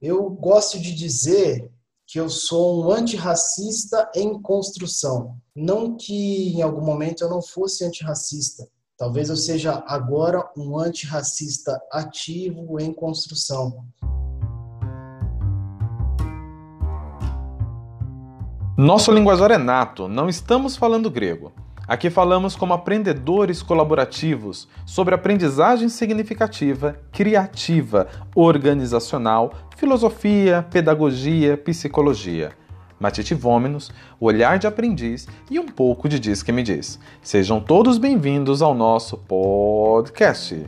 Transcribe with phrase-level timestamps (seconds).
[0.00, 1.72] Eu gosto de dizer
[2.06, 5.38] que eu sou um antirracista em construção.
[5.54, 8.68] Não que em algum momento eu não fosse antirracista.
[8.98, 13.86] Talvez eu seja agora um antirracista ativo em construção.
[18.76, 21.54] Nosso linguajar é nato, não estamos falando grego.
[21.88, 32.50] Aqui falamos como aprendedores colaborativos sobre aprendizagem significativa, criativa, organizacional, filosofia, pedagogia, psicologia.
[32.98, 36.98] Matite Vômenos, olhar de aprendiz e um pouco de Diz que me diz.
[37.22, 40.66] Sejam todos bem-vindos ao nosso podcast.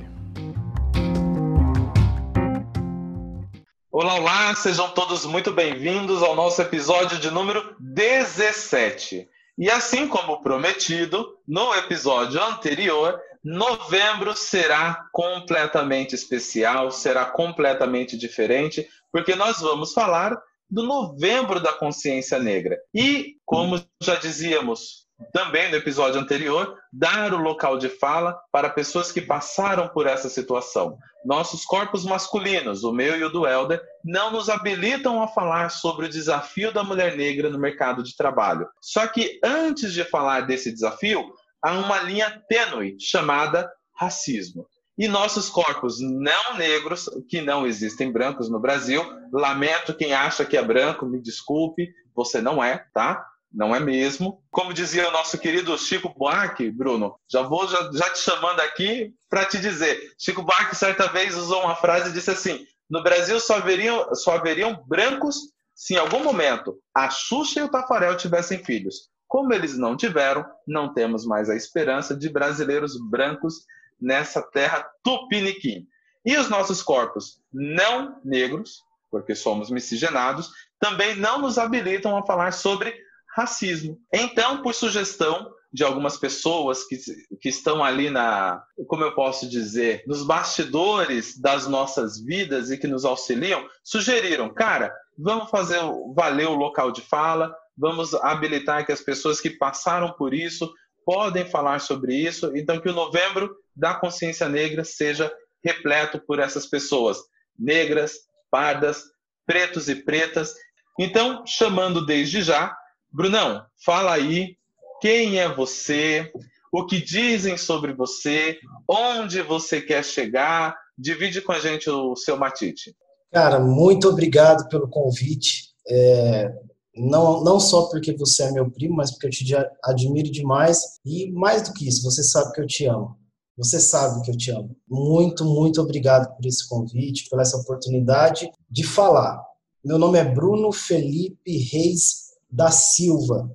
[3.90, 9.26] Olá, olá, sejam todos muito bem-vindos ao nosso episódio de número 17.
[9.58, 19.34] E assim como prometido no episódio anterior, novembro será completamente especial, será completamente diferente, porque
[19.34, 20.40] nós vamos falar
[20.70, 22.78] do novembro da consciência negra.
[22.94, 29.10] E, como já dizíamos também no episódio anterior, dar o local de fala para pessoas
[29.10, 30.96] que passaram por essa situação.
[31.24, 36.06] Nossos corpos masculinos, o meu e o do Helder, não nos habilitam a falar sobre
[36.06, 38.68] o desafio da mulher negra no mercado de trabalho.
[38.80, 44.66] Só que antes de falar desse desafio, há uma linha tênue chamada racismo.
[44.96, 50.56] E nossos corpos não negros, que não existem brancos no Brasil, lamento quem acha que
[50.56, 53.24] é branco, me desculpe, você não é, tá?
[53.52, 54.42] Não é mesmo.
[54.50, 59.14] Como dizia o nosso querido Chico Buarque, Bruno, já vou já, já te chamando aqui
[59.28, 60.12] para te dizer.
[60.18, 64.36] Chico Buarque certa vez usou uma frase e disse assim: no Brasil só haveriam, só
[64.36, 69.08] haveriam brancos se em algum momento a Xuxa e o Tafarel tivessem filhos.
[69.26, 73.66] Como eles não tiveram, não temos mais a esperança de brasileiros brancos
[74.00, 75.86] nessa terra tupiniquim.
[76.24, 82.52] E os nossos corpos não negros, porque somos miscigenados, também não nos habilitam a falar
[82.52, 82.94] sobre
[83.38, 83.96] racismo.
[84.12, 86.96] Então, por sugestão de algumas pessoas que,
[87.40, 92.86] que estão ali na, como eu posso dizer, nos bastidores das nossas vidas e que
[92.86, 95.78] nos auxiliam, sugeriram, cara, vamos fazer
[96.16, 100.72] valer o local de fala, vamos habilitar que as pessoas que passaram por isso
[101.04, 105.32] podem falar sobre isso, então que o novembro da consciência negra seja
[105.64, 107.18] repleto por essas pessoas
[107.58, 108.14] negras,
[108.50, 109.04] pardas,
[109.46, 110.54] pretos e pretas.
[110.98, 112.76] Então, chamando desde já
[113.12, 114.56] Brunão, fala aí
[115.00, 116.30] quem é você,
[116.72, 118.58] o que dizem sobre você,
[118.88, 120.76] onde você quer chegar.
[120.96, 122.94] Divide com a gente o seu matite.
[123.32, 125.68] Cara, muito obrigado pelo convite.
[125.88, 126.52] É,
[126.96, 129.54] não, não só porque você é meu primo, mas porque eu te
[129.84, 130.80] admiro demais.
[131.04, 133.16] E mais do que isso, você sabe que eu te amo.
[133.56, 134.76] Você sabe que eu te amo.
[134.88, 139.40] Muito, muito obrigado por esse convite, por essa oportunidade de falar.
[139.84, 143.54] Meu nome é Bruno Felipe Reis da Silva.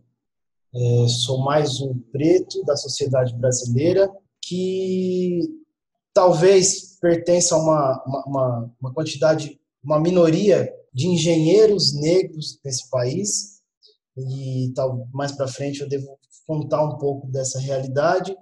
[0.73, 4.11] É, sou mais um preto da sociedade brasileira
[4.41, 5.39] que
[6.13, 13.61] talvez pertença a uma, uma, uma quantidade, uma minoria de engenheiros negros nesse país.
[14.15, 18.35] E tal, mais para frente eu devo contar um pouco dessa realidade.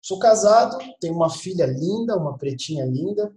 [0.00, 3.34] Sou casado, tenho uma filha linda, uma pretinha linda,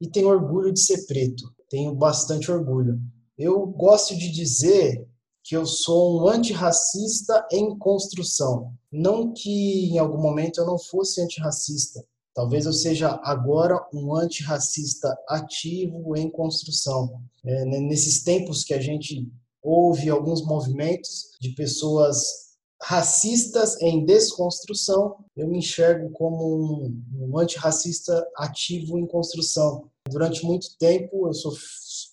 [0.00, 1.52] e tenho orgulho de ser preto.
[1.68, 3.00] Tenho bastante orgulho.
[3.36, 5.08] Eu gosto de dizer
[5.44, 8.72] que eu sou um antirracista em construção.
[8.90, 12.02] Não que em algum momento eu não fosse antirracista.
[12.34, 17.20] Talvez eu seja agora um antirracista ativo em construção.
[17.44, 19.30] É, nesses tempos que a gente
[19.62, 28.26] ouve alguns movimentos de pessoas racistas em desconstrução, eu me enxergo como um, um antirracista
[28.36, 29.90] ativo em construção.
[30.08, 31.52] Durante muito tempo, eu sou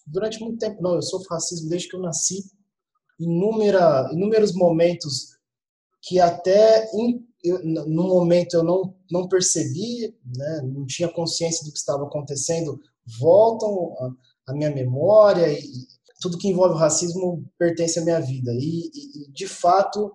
[0.06, 2.44] durante muito tempo não, eu sofro racismo desde que eu nasci
[3.24, 5.38] inúmera, inúmeros momentos
[6.02, 11.72] que até in, eu, no momento eu não, não percebi, né, não tinha consciência do
[11.72, 12.80] que estava acontecendo,
[13.20, 13.96] voltam
[14.48, 15.88] à minha memória e, e,
[16.22, 18.52] tudo que envolve o racismo pertence à minha vida.
[18.54, 20.12] E, e de fato,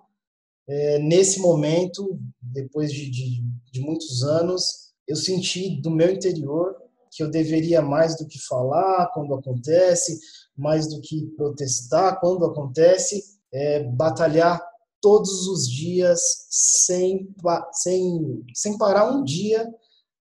[0.65, 3.43] é, nesse momento, depois de, de,
[3.73, 6.75] de muitos anos, eu senti do meu interior
[7.11, 10.19] que eu deveria mais do que falar quando acontece,
[10.57, 13.23] mais do que protestar quando acontece,
[13.53, 14.61] é batalhar
[15.01, 16.19] todos os dias
[16.49, 17.33] sem,
[17.73, 19.67] sem, sem parar um dia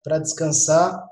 [0.04, 1.08] para descansar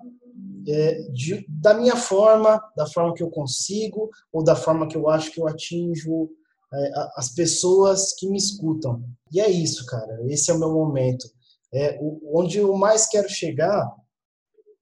[0.68, 5.08] é, de, da minha forma, da forma que eu consigo ou da forma que eu
[5.08, 6.28] acho que eu atinjo
[6.72, 9.02] é, as pessoas que me escutam.
[9.32, 10.20] E é isso, cara.
[10.28, 11.28] Esse é o meu momento.
[11.72, 13.90] É, o, onde eu mais quero chegar,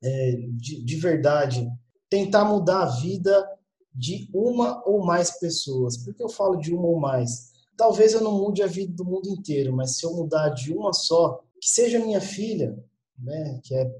[0.03, 1.69] é, de, de verdade,
[2.09, 3.47] tentar mudar a vida
[3.95, 5.97] de uma ou mais pessoas.
[5.97, 7.53] Por que eu falo de uma ou mais?
[7.77, 10.93] Talvez eu não mude a vida do mundo inteiro, mas se eu mudar de uma
[10.93, 12.77] só, que seja minha filha,
[13.19, 13.91] né, que é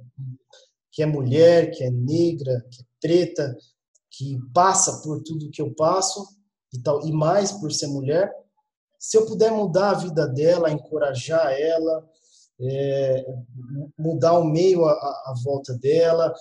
[0.95, 3.59] que é mulher, que é negra, que é preta,
[4.09, 6.25] que passa por tudo que eu passo
[6.73, 8.33] e tal, e mais por ser mulher,
[8.97, 12.09] se eu puder mudar a vida dela, encorajar ela,
[12.61, 13.27] é,
[13.99, 16.33] mudar o meio à, volta dela,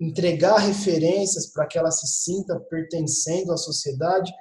[0.00, 4.32] entregar referências para que ela se sinta pertencendo à sociedade,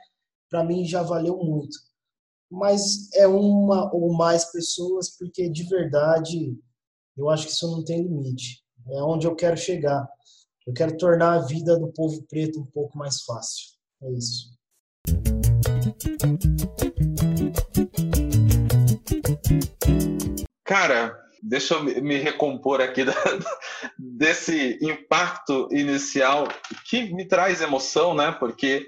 [0.49, 1.77] para mim já valeu muito.
[2.51, 6.57] Mas é uma ou mais pessoas, porque de verdade
[7.17, 8.63] eu acho que isso não tem limite.
[8.89, 10.07] É onde eu quero chegar.
[10.67, 13.75] Eu quero tornar a vida do povo preto um pouco mais fácil.
[14.03, 14.55] É isso.
[20.63, 23.13] Cara, deixa eu me recompor aqui da,
[23.97, 26.47] desse impacto inicial
[26.89, 28.31] que me traz emoção, né?
[28.31, 28.85] Porque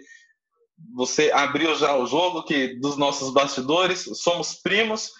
[0.95, 5.11] você abriu já o jogo que dos nossos bastidores somos primos.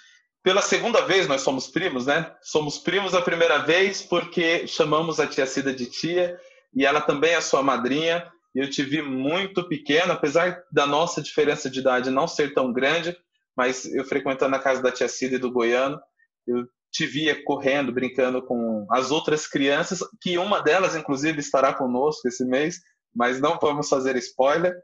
[0.44, 2.34] Pela segunda vez nós somos primos, né?
[2.42, 6.40] Somos primos a primeira vez porque chamamos a tia Cida de tia
[6.74, 8.28] e ela também é sua madrinha.
[8.56, 13.16] Eu te vi muito pequeno, apesar da nossa diferença de idade não ser tão grande,
[13.56, 16.00] mas eu frequentando a casa da tia Cida e do Goiano,
[16.48, 16.66] eu
[16.98, 22.44] te via correndo, brincando com as outras crianças, que uma delas, inclusive, estará conosco esse
[22.44, 22.80] mês,
[23.16, 24.76] mas não vamos fazer spoiler.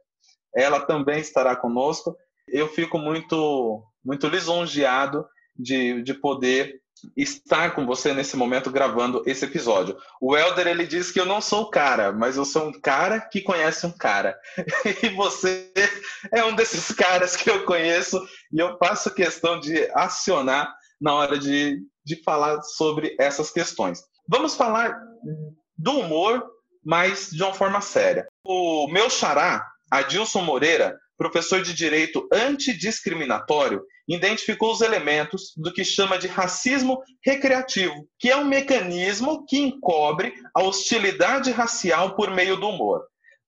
[0.56, 2.16] Ela também estará conosco.
[2.48, 5.26] Eu fico muito, muito lisonjeado
[5.58, 6.84] de, de poder
[7.18, 9.98] estar com você nesse momento gravando esse episódio.
[10.22, 13.20] O Elder ele diz que eu não sou o cara, mas eu sou um cara
[13.22, 14.38] que conhece um cara.
[15.02, 15.74] E você
[16.32, 20.72] é um desses caras que eu conheço e eu faço questão de acionar
[21.02, 24.04] na hora de, de falar sobre essas questões.
[24.28, 24.98] Vamos falar
[25.78, 26.46] do humor,
[26.84, 28.28] mas de uma forma séria.
[28.46, 36.18] O meu xará, Adilson Moreira, professor de direito antidiscriminatório, identificou os elementos do que chama
[36.18, 42.68] de racismo recreativo, que é um mecanismo que encobre a hostilidade racial por meio do
[42.68, 43.04] humor.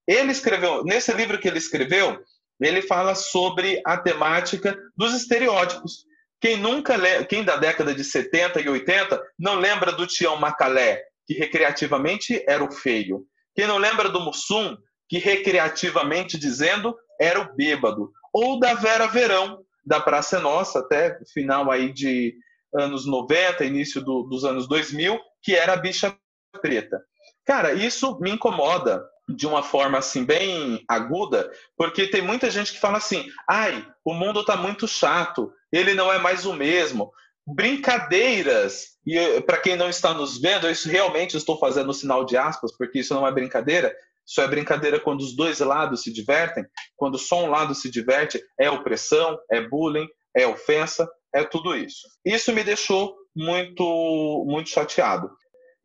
[0.08, 2.18] Ele escreveu, nesse livro que ele escreveu,
[2.62, 6.06] ele fala sobre a temática dos estereótipos.
[6.42, 6.96] Quem nunca,
[7.26, 12.64] quem da década de 70 e 80 não lembra do Tião Macalé, que recreativamente era
[12.64, 13.26] o feio?
[13.56, 14.78] Quem não lembra do Mussum,
[15.08, 18.12] que recreativamente dizendo era o bêbado?
[18.34, 22.36] Ou da Vera Verão, da Praça Nossa, até final aí de
[22.74, 26.16] anos 90, início do, dos anos 2000, que era a bicha
[26.62, 27.02] preta.
[27.46, 32.80] Cara, isso me incomoda de uma forma assim bem aguda, porque tem muita gente que
[32.80, 37.12] fala assim: "Ai, o mundo está muito chato, ele não é mais o mesmo".
[37.48, 42.36] Brincadeiras, e para quem não está nos vendo, isso realmente estou fazendo o sinal de
[42.36, 43.96] aspas, porque isso não é brincadeira.
[44.26, 46.66] Isso é brincadeira quando os dois lados se divertem.
[46.96, 52.08] Quando só um lado se diverte, é opressão, é bullying, é ofensa, é tudo isso.
[52.26, 55.30] Isso me deixou muito, muito chateado.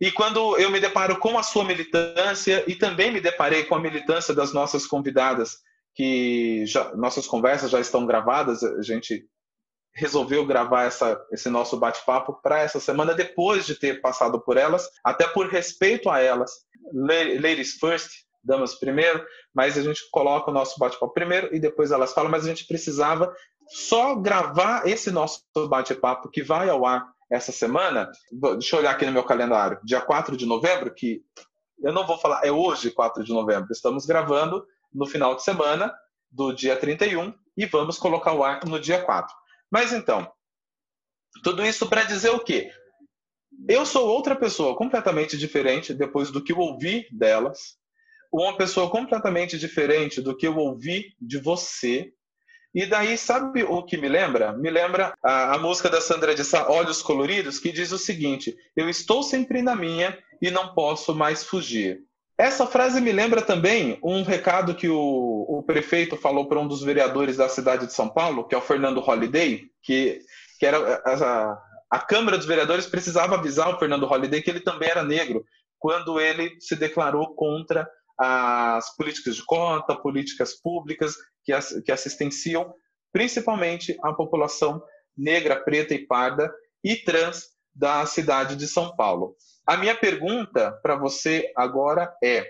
[0.01, 3.81] E quando eu me deparo com a sua militância e também me deparei com a
[3.81, 5.59] militância das nossas convidadas,
[5.95, 9.27] que já, nossas conversas já estão gravadas, a gente
[9.95, 14.89] resolveu gravar essa, esse nosso bate-papo para essa semana, depois de ter passado por elas,
[15.05, 16.51] até por respeito a elas.
[16.93, 18.11] Ladies first,
[18.43, 22.45] damas primeiro, mas a gente coloca o nosso bate-papo primeiro e depois elas falam, mas
[22.45, 23.35] a gente precisava
[23.69, 28.11] só gravar esse nosso bate-papo que vai ao ar essa semana.
[28.33, 31.23] Deixa eu olhar aqui no meu calendário, dia 4 de novembro, que
[31.83, 33.73] eu não vou falar, é hoje, 4 de novembro.
[33.73, 35.95] Estamos gravando no final de semana
[36.31, 39.40] do dia 31 e vamos colocar o ar no dia 4.
[39.71, 40.31] Mas então,
[41.43, 42.71] tudo isso para dizer o quê?
[43.69, 47.77] Eu sou outra pessoa completamente diferente depois do que eu ouvi delas,
[48.33, 52.13] uma pessoa completamente diferente do que eu ouvi de você.
[52.73, 54.53] E daí, sabe o que me lembra?
[54.53, 58.57] Me lembra a, a música da Sandra de Sá, Olhos Coloridos, que diz o seguinte:
[58.77, 62.01] Eu estou sempre na minha e não posso mais fugir.
[62.41, 64.97] Essa frase me lembra também um recado que o,
[65.47, 68.63] o prefeito falou para um dos vereadores da cidade de São Paulo, que é o
[68.63, 70.23] Fernando Holliday, que,
[70.59, 71.59] que era a,
[71.91, 75.45] a Câmara dos Vereadores precisava avisar o Fernando Holliday que ele também era negro,
[75.79, 81.53] quando ele se declarou contra as políticas de cota, políticas públicas que,
[81.85, 82.73] que assistenciam
[83.13, 84.83] principalmente a população
[85.15, 86.51] negra, preta e parda
[86.83, 89.37] e trans da cidade de São Paulo.
[89.67, 92.47] A minha pergunta para você agora é: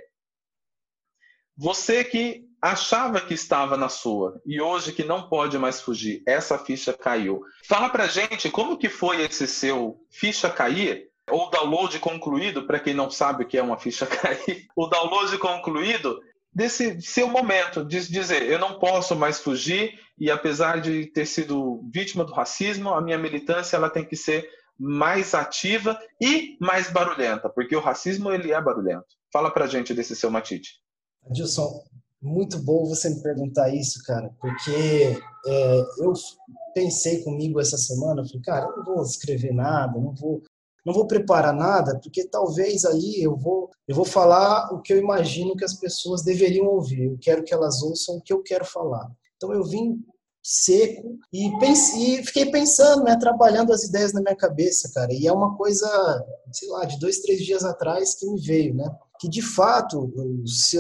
[1.57, 6.59] você que achava que estava na sua e hoje que não pode mais fugir, essa
[6.59, 7.43] ficha caiu.
[7.67, 12.93] Fala para gente como que foi esse seu ficha cair ou download concluído, para quem
[12.93, 16.21] não sabe o que é uma ficha cair, o download concluído
[16.53, 21.81] desse seu momento, de dizer, eu não posso mais fugir e apesar de ter sido
[21.93, 24.49] vítima do racismo, a minha militância ela tem que ser
[24.81, 29.05] mais ativa e mais barulhenta, porque o racismo ele é barulhento.
[29.31, 30.81] Fala pra gente desse seu matite.
[31.27, 31.85] Adilson,
[32.23, 36.15] muito bom você me perguntar isso, cara, porque é, eu
[36.75, 40.43] pensei comigo essa semana, falei, cara, eu não vou escrever nada, não vou,
[40.85, 44.99] não vou preparar nada, porque talvez ali eu vou, eu vou falar o que eu
[44.99, 47.05] imagino que as pessoas deveriam ouvir.
[47.05, 49.11] Eu quero que elas ouçam o que eu quero falar.
[49.37, 50.03] Então eu vim
[50.43, 55.13] seco e, pense, e fiquei pensando, né, trabalhando as ideias na minha cabeça, cara.
[55.13, 55.87] E é uma coisa,
[56.53, 58.91] sei lá, de dois, três dias atrás que me veio, né?
[59.21, 60.11] Que de fato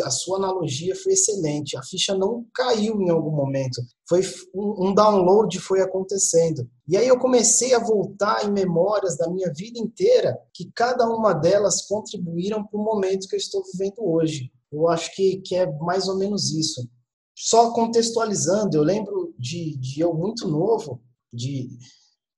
[0.02, 1.76] a sua analogia foi excelente.
[1.76, 3.82] A ficha não caiu em algum momento.
[4.08, 4.22] Foi
[4.54, 6.66] um download foi acontecendo.
[6.88, 11.34] E aí eu comecei a voltar em memórias da minha vida inteira, que cada uma
[11.34, 14.50] delas contribuíram para o momento que eu estou vivendo hoje.
[14.72, 16.88] Eu acho que, que é mais ou menos isso.
[17.36, 21.70] Só contextualizando, eu lembro de, de eu muito novo, de,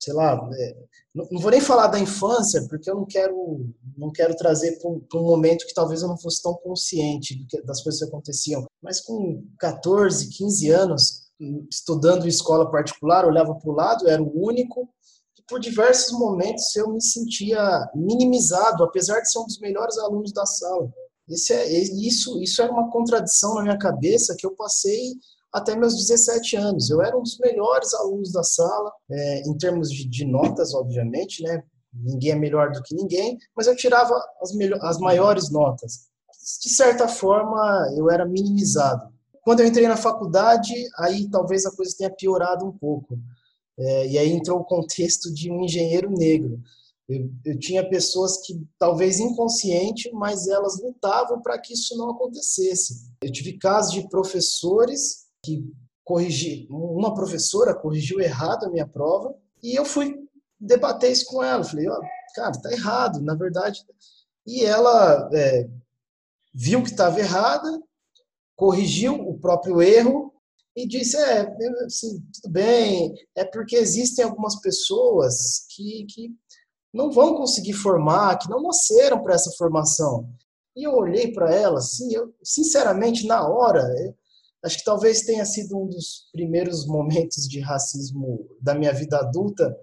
[0.01, 0.77] sei lá, é,
[1.13, 5.19] não, não, vou nem falar da infância, porque eu não quero, não quero trazer para
[5.19, 8.65] um, momento que talvez eu não fosse tão consciente das coisas que aconteciam.
[8.81, 11.23] Mas com 14, 15 anos,
[11.69, 14.89] estudando em escola particular, olhava para o lado, era o único,
[15.47, 20.45] por diversos momentos eu me sentia minimizado, apesar de ser um dos melhores alunos da
[20.45, 20.89] sala.
[21.27, 25.13] Esse é, isso, isso era uma contradição na minha cabeça que eu passei
[25.53, 26.89] até meus 17 anos.
[26.89, 31.43] Eu era um dos melhores alunos da sala, é, em termos de, de, notas, obviamente,
[31.43, 31.63] né?
[31.93, 36.07] Ninguém é melhor do que ninguém, mas eu tirava as, as maiores notas.
[36.61, 39.13] De certa forma, eu era minimizado.
[39.43, 43.19] Quando eu entrei na faculdade, aí talvez a coisa tenha piorado um pouco.
[43.77, 46.59] É, e aí entrou o contexto de um engenheiro negro.
[47.07, 53.11] Eu, eu tinha pessoas que, talvez inconsciente, mas elas lutavam para que isso não acontecesse.
[53.21, 55.69] Eu tive casos de professores que
[56.03, 60.15] corrigi, uma professora corrigiu errado a minha prova e eu fui
[60.59, 61.63] debater isso com ela.
[61.63, 62.01] Falei, ó, oh,
[62.35, 63.85] cara, tá errado, na verdade.
[64.45, 65.69] E ela é,
[66.53, 67.81] viu que estava errada,
[68.55, 70.33] corrigiu o próprio erro
[70.75, 71.47] e disse, é,
[71.85, 76.31] assim, tudo bem, é porque existem algumas pessoas que, que
[76.91, 80.27] não vão conseguir formar, que não nasceram para essa formação.
[80.75, 84.15] E eu olhei para ela, assim, eu, sinceramente, na hora, eu,
[84.63, 89.75] acho que talvez tenha sido um dos primeiros momentos de racismo da minha vida adulta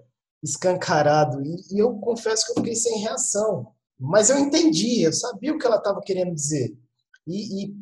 [0.43, 1.41] escancarado.
[1.43, 3.71] E, e eu confesso que eu fiquei sem reação.
[3.99, 6.75] Mas eu entendi, eu sabia o que ela estava querendo dizer.
[7.27, 7.75] E, e,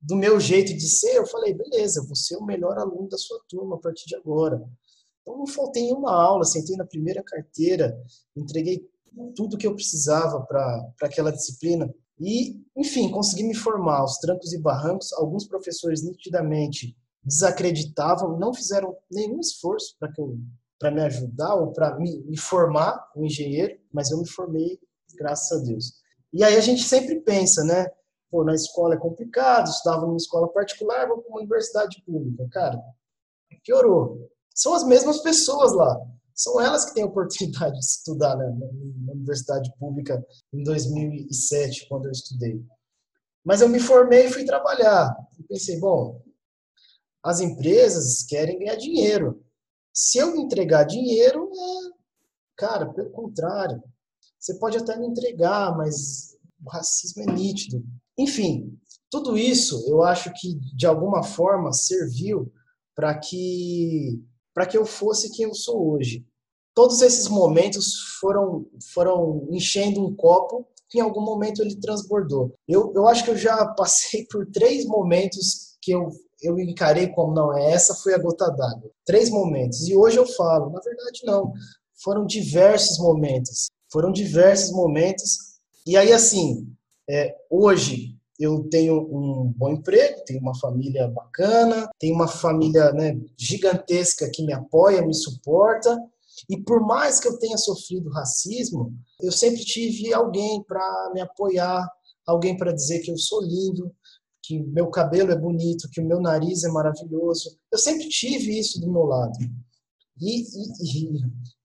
[0.00, 3.40] do meu jeito de ser, eu falei, beleza, você é o melhor aluno da sua
[3.48, 4.62] turma a partir de agora.
[5.22, 7.98] Então, não faltei uma aula, sentei na primeira carteira,
[8.36, 8.86] entreguei
[9.34, 11.92] tudo que eu precisava para aquela disciplina.
[12.18, 15.12] E, enfim, consegui me formar aos trancos e barrancos.
[15.12, 20.38] Alguns professores nitidamente desacreditavam, não fizeram nenhum esforço para que eu
[20.78, 24.78] para me ajudar ou para me, me formar um engenheiro, mas eu me formei
[25.16, 25.94] graças a Deus.
[26.32, 27.86] E aí a gente sempre pensa, né?
[28.30, 32.46] Pô, na escola é complicado, estudava numa escola particular, vou para uma universidade pública.
[32.50, 32.78] Cara,
[33.64, 36.00] piorou são as mesmas pessoas lá.
[36.34, 38.46] São elas que têm a oportunidade de estudar né,
[39.26, 42.64] universidade pública em 2007, quando eu estudei.
[43.44, 45.14] Mas eu me formei e fui trabalhar.
[45.48, 46.22] Pensei, bom,
[47.22, 49.44] as empresas querem ganhar dinheiro.
[49.92, 51.90] Se eu entregar dinheiro, é,
[52.56, 53.82] cara, pelo contrário.
[54.38, 57.84] Você pode até me entregar, mas o racismo é nítido.
[58.16, 58.78] Enfim,
[59.10, 62.52] tudo isso eu acho que de alguma forma serviu
[62.94, 64.22] para que
[64.54, 66.26] para que eu fosse quem eu sou hoje.
[66.76, 72.52] Todos esses momentos foram, foram enchendo um copo que em algum momento ele transbordou.
[72.68, 76.10] Eu, eu acho que eu já passei por três momentos que eu,
[76.42, 78.90] eu encarei como não, é essa foi a gota d'água.
[79.06, 79.88] Três momentos.
[79.88, 81.50] E hoje eu falo, na verdade não.
[82.04, 83.68] Foram diversos momentos.
[83.90, 85.38] Foram diversos momentos.
[85.86, 86.68] E aí, assim,
[87.08, 93.18] é, hoje eu tenho um bom emprego, tenho uma família bacana, tenho uma família né,
[93.34, 95.96] gigantesca que me apoia, me suporta.
[96.48, 101.88] E por mais que eu tenha sofrido racismo, eu sempre tive alguém para me apoiar,
[102.26, 103.94] alguém para dizer que eu sou lindo,
[104.42, 107.58] que meu cabelo é bonito, que o meu nariz é maravilhoso.
[107.72, 109.36] Eu sempre tive isso do meu lado.
[110.20, 110.46] E, e,
[110.82, 111.20] e,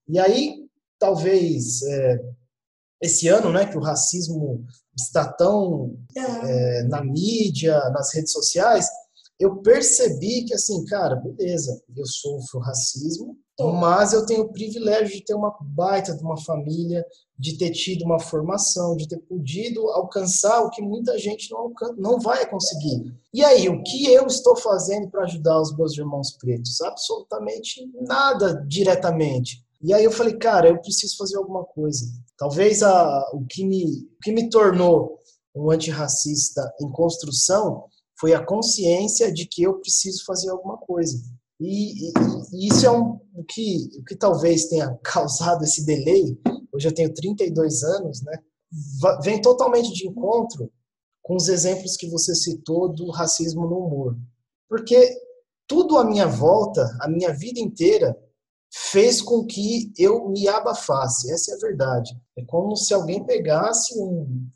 [0.08, 2.24] e aí, talvez, é,
[3.00, 4.64] esse ano, né, que o racismo
[4.96, 8.86] está tão é, na mídia, nas redes sociais,
[9.38, 13.36] eu percebi que, assim, cara, beleza, eu sofro racismo,
[13.70, 17.04] mas eu tenho o privilégio de ter uma baita de uma família,
[17.38, 22.18] de ter tido uma formação, de ter podido alcançar o que muita gente não, não
[22.18, 23.14] vai conseguir.
[23.34, 26.80] E aí, o que eu estou fazendo para ajudar os meus irmãos pretos?
[26.80, 29.62] Absolutamente nada diretamente.
[29.82, 32.06] E aí eu falei, cara, eu preciso fazer alguma coisa.
[32.38, 35.18] Talvez a, o, que me, o que me tornou
[35.54, 37.84] um antirracista em construção
[38.18, 41.18] foi a consciência de que eu preciso fazer alguma coisa.
[41.62, 42.12] E, e,
[42.52, 46.36] e isso é um, o, que, o que talvez tenha causado esse delay.
[46.72, 48.38] Hoje eu tenho 32 anos, né?
[49.22, 50.70] Vem totalmente de encontro
[51.22, 54.16] com os exemplos que você citou do racismo no humor.
[54.68, 55.08] Porque
[55.68, 58.16] tudo à minha volta, a minha vida inteira,
[58.74, 61.30] fez com que eu me abafasse.
[61.30, 62.10] Essa é a verdade.
[62.36, 64.48] É como se alguém pegasse um,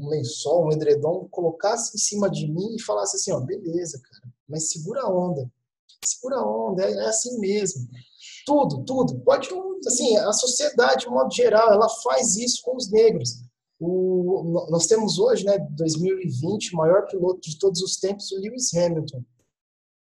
[0.00, 4.32] um lençol, um edredom, colocasse em cima de mim e falasse assim, ó, beleza, cara,
[4.48, 5.48] mas segura a onda.
[6.04, 7.88] Segura a onda, é, é assim mesmo.
[8.46, 9.20] Tudo, tudo.
[9.20, 9.48] Pode,
[9.86, 13.42] assim, a sociedade, de modo geral, ela faz isso com os negros.
[13.80, 18.74] O, nós temos hoje, né, 2020, o maior piloto de todos os tempos, o Lewis
[18.74, 19.22] Hamilton.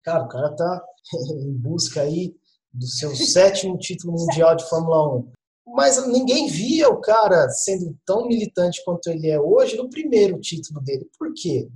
[0.04, 0.84] Cara, o cara tá
[1.40, 2.34] em busca aí
[2.72, 5.32] do seu sétimo título mundial de Fórmula 1.
[5.66, 10.80] Mas ninguém via o cara sendo tão militante quanto ele é hoje no primeiro título
[10.80, 11.08] dele.
[11.18, 11.68] Por quê?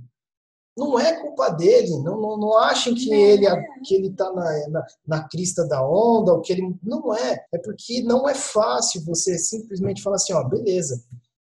[0.79, 1.89] Não é culpa dele.
[1.99, 3.45] Não, não, não achem que ele
[3.83, 7.45] que ele está na, na, na, crista da onda, ou que ele não é.
[7.53, 11.03] É porque não é fácil você simplesmente falar assim, ó, beleza.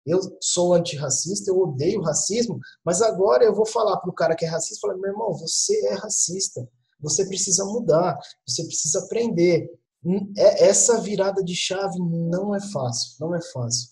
[0.05, 4.43] Eu sou antirracista, eu odeio racismo, mas agora eu vou falar para o cara que
[4.45, 6.67] é racista, falar, meu irmão, você é racista.
[7.00, 9.69] Você precisa mudar, você precisa aprender.
[10.03, 13.89] Hum, é, essa virada de chave não é fácil, não é fácil.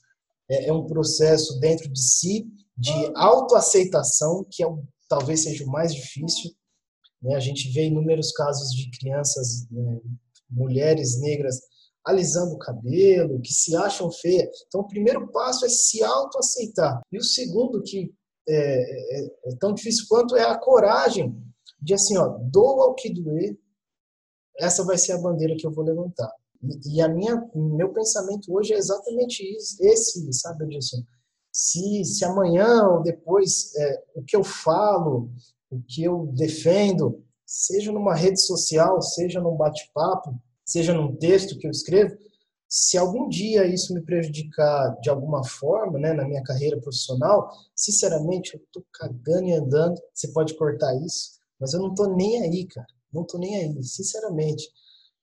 [0.49, 5.71] É, é um processo dentro de si de autoaceitação, que é o, talvez seja o
[5.71, 6.51] mais difícil.
[7.21, 7.35] Né?
[7.35, 9.99] A gente vê inúmeros casos de crianças, né,
[10.49, 11.59] mulheres negras
[12.05, 14.63] alisando o cabelo, que se acham feias.
[14.67, 17.01] Então, o primeiro passo é se autoaceitar.
[17.11, 18.13] E o segundo, que
[18.47, 21.35] é, é, é tão difícil quanto, é a coragem
[21.81, 23.57] de assim, ó, doa o que doer,
[24.57, 26.31] essa vai ser a bandeira que eu vou levantar.
[26.63, 31.03] E, e a minha, meu pensamento hoje é exatamente isso, esse, sabe, Edilson?
[31.59, 35.31] Se, se amanhã ou depois é, o que eu falo,
[35.71, 41.65] o que eu defendo, seja numa rede social, seja num bate-papo, seja num texto que
[41.65, 42.15] eu escrevo,
[42.69, 48.53] se algum dia isso me prejudicar de alguma forma, né, na minha carreira profissional, sinceramente,
[48.53, 49.99] eu tô cagando e andando.
[50.13, 52.85] Você pode cortar isso, mas eu não tô nem aí, cara.
[53.11, 54.63] Não tô nem aí, sinceramente.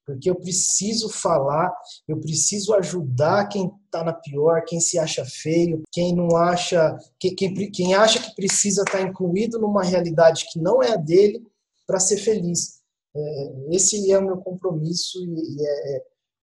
[0.07, 1.73] Porque eu preciso falar,
[2.07, 7.35] eu preciso ajudar quem tá na pior, quem se acha feio, quem não acha, quem,
[7.35, 11.43] quem, quem acha que precisa estar tá incluído numa realidade que não é a dele
[11.87, 12.83] para ser feliz.
[13.17, 16.03] É, esse é o meu compromisso e, e é, é,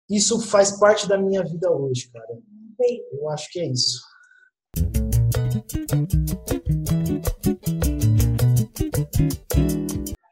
[0.10, 2.40] isso faz parte da minha vida hoje, cara.
[3.12, 4.02] Eu acho que é isso.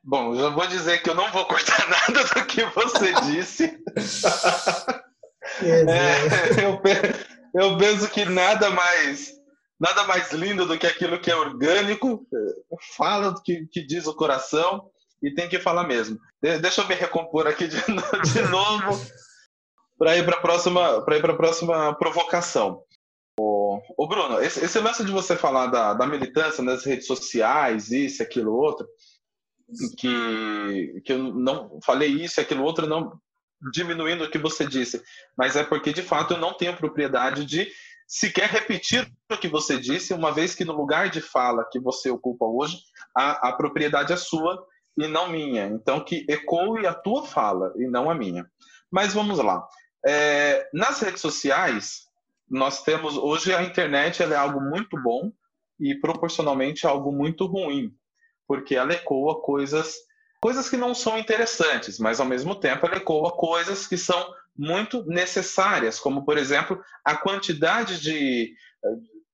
[0.07, 3.65] Bom, já vou dizer que eu não vou cortar nada do que você disse.
[5.63, 6.81] é, eu,
[7.59, 9.33] eu penso que nada mais
[9.79, 12.25] nada mais lindo do que aquilo que é orgânico,
[12.95, 14.89] fala do que, que diz o coração
[15.21, 16.17] e tem que falar mesmo.
[16.41, 17.77] De, deixa eu me recompor aqui de,
[18.31, 18.99] de novo
[19.97, 22.81] para ir para a próxima, para ir para a próxima provocação.
[23.39, 27.91] O, o Bruno, esse, esse, lance de você falar da, da militância nas redes sociais,
[27.91, 28.87] isso, aquilo, outro,
[29.97, 33.19] que, que eu não falei isso aquilo outro, não
[33.71, 35.01] diminuindo o que você disse,
[35.37, 37.67] mas é porque de fato eu não tenho propriedade de
[38.07, 42.09] sequer repetir o que você disse, uma vez que no lugar de fala que você
[42.09, 42.77] ocupa hoje,
[43.15, 44.63] a, a propriedade é sua
[44.97, 45.65] e não minha.
[45.67, 48.45] Então que ecoe a tua fala e não a minha.
[48.91, 49.67] Mas vamos lá.
[50.05, 52.05] É, nas redes sociais,
[52.47, 55.31] nós temos hoje a internet é algo muito bom
[55.79, 57.91] e proporcionalmente algo muito ruim
[58.47, 59.95] porque ela ecoa coisas
[60.41, 65.03] coisas que não são interessantes, mas ao mesmo tempo ela ecoa coisas que são muito
[65.07, 68.53] necessárias, como por exemplo a quantidade de,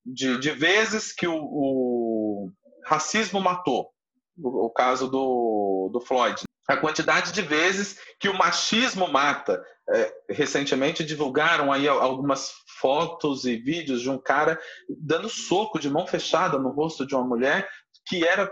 [0.06, 2.52] de, de vezes que o, o,
[2.86, 3.91] racismo matou,
[4.38, 9.63] o, o caso do, do Floyd, a quantidade de vezes que o machismo mata.
[9.93, 16.08] É, recentemente divulgaram aí algumas fotos e vídeos de um cara dando soco de mão
[16.08, 17.67] fechada no rosto de uma mulher
[18.05, 18.51] que era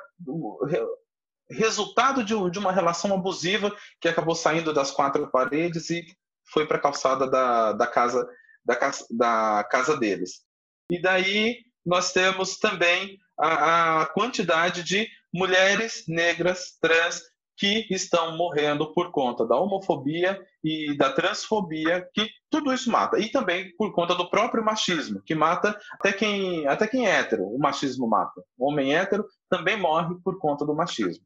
[1.50, 6.06] resultado de, uma relação abusiva que acabou saindo das quatro paredes e
[6.52, 8.28] foi para a calçada da, da, casa,
[8.64, 8.78] da,
[9.12, 10.44] da casa deles.
[10.92, 17.22] E daí nós temos também a, a quantidade de mulheres negras trans
[17.60, 23.20] que estão morrendo por conta da homofobia e da transfobia, que tudo isso mata.
[23.20, 27.44] E também por conta do próprio machismo, que mata até quem, até quem é hétero,
[27.44, 28.42] o machismo mata.
[28.58, 31.26] O homem hétero também morre por conta do machismo.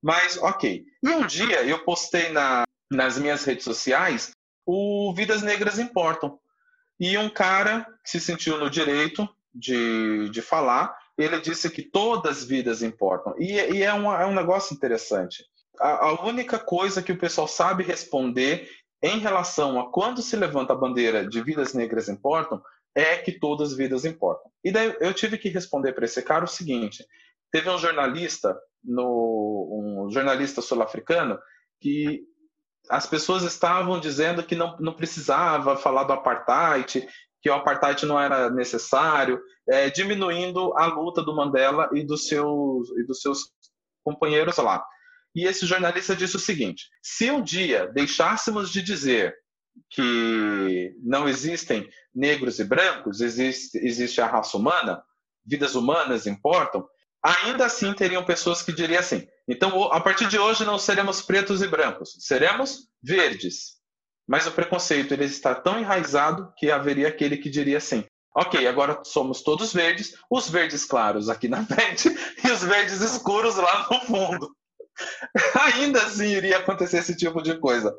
[0.00, 0.84] Mas, ok.
[1.02, 4.30] E um dia eu postei na, nas minhas redes sociais
[4.64, 6.38] o Vidas Negras Importam.
[7.00, 12.38] E um cara que se sentiu no direito de, de falar, ele disse que todas
[12.38, 13.34] as vidas importam.
[13.40, 15.44] E, e é, uma, é um negócio interessante
[15.80, 18.68] a, a única coisa que o pessoal sabe responder
[19.02, 22.62] em relação a quando se levanta a bandeira de vidas negras importam
[22.94, 24.50] é que todas as vidas importam.
[24.62, 27.04] E daí eu tive que responder para esse cara o seguinte:
[27.50, 31.38] teve um jornalista, no, um jornalista sul-africano,
[31.80, 32.22] que
[32.88, 37.06] as pessoas estavam dizendo que não, não precisava falar do apartheid,
[37.42, 42.90] que o apartheid não era necessário, é, diminuindo a luta do Mandela e dos seus,
[42.98, 43.52] e dos seus
[44.02, 44.84] companheiros lá.
[45.34, 49.34] E esse jornalista disse o seguinte: se um dia deixássemos de dizer
[49.90, 55.02] que não existem negros e brancos, existe, existe a raça humana,
[55.44, 56.86] vidas humanas importam,
[57.22, 61.62] ainda assim teriam pessoas que diriam assim: então, a partir de hoje não seremos pretos
[61.62, 63.74] e brancos, seremos verdes.
[64.26, 69.02] Mas o preconceito ele está tão enraizado que haveria aquele que diria assim: ok, agora
[69.04, 72.08] somos todos verdes, os verdes claros aqui na frente
[72.42, 74.54] e os verdes escuros lá no fundo.
[75.74, 77.94] ainda assim iria acontecer esse tipo de coisa.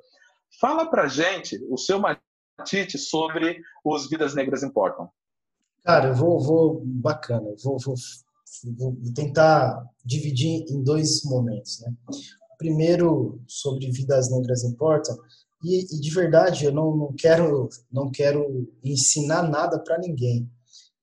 [0.59, 5.09] Fala pra gente, o seu Matite, sobre os Vidas Negras Importam.
[5.83, 7.95] Cara, eu vou, vou bacana, vou, vou,
[8.77, 11.93] vou tentar dividir em dois momentos, né?
[12.57, 15.15] Primeiro, sobre Vidas Negras Importam,
[15.63, 20.49] e, e de verdade, eu não, não, quero, não quero ensinar nada para ninguém.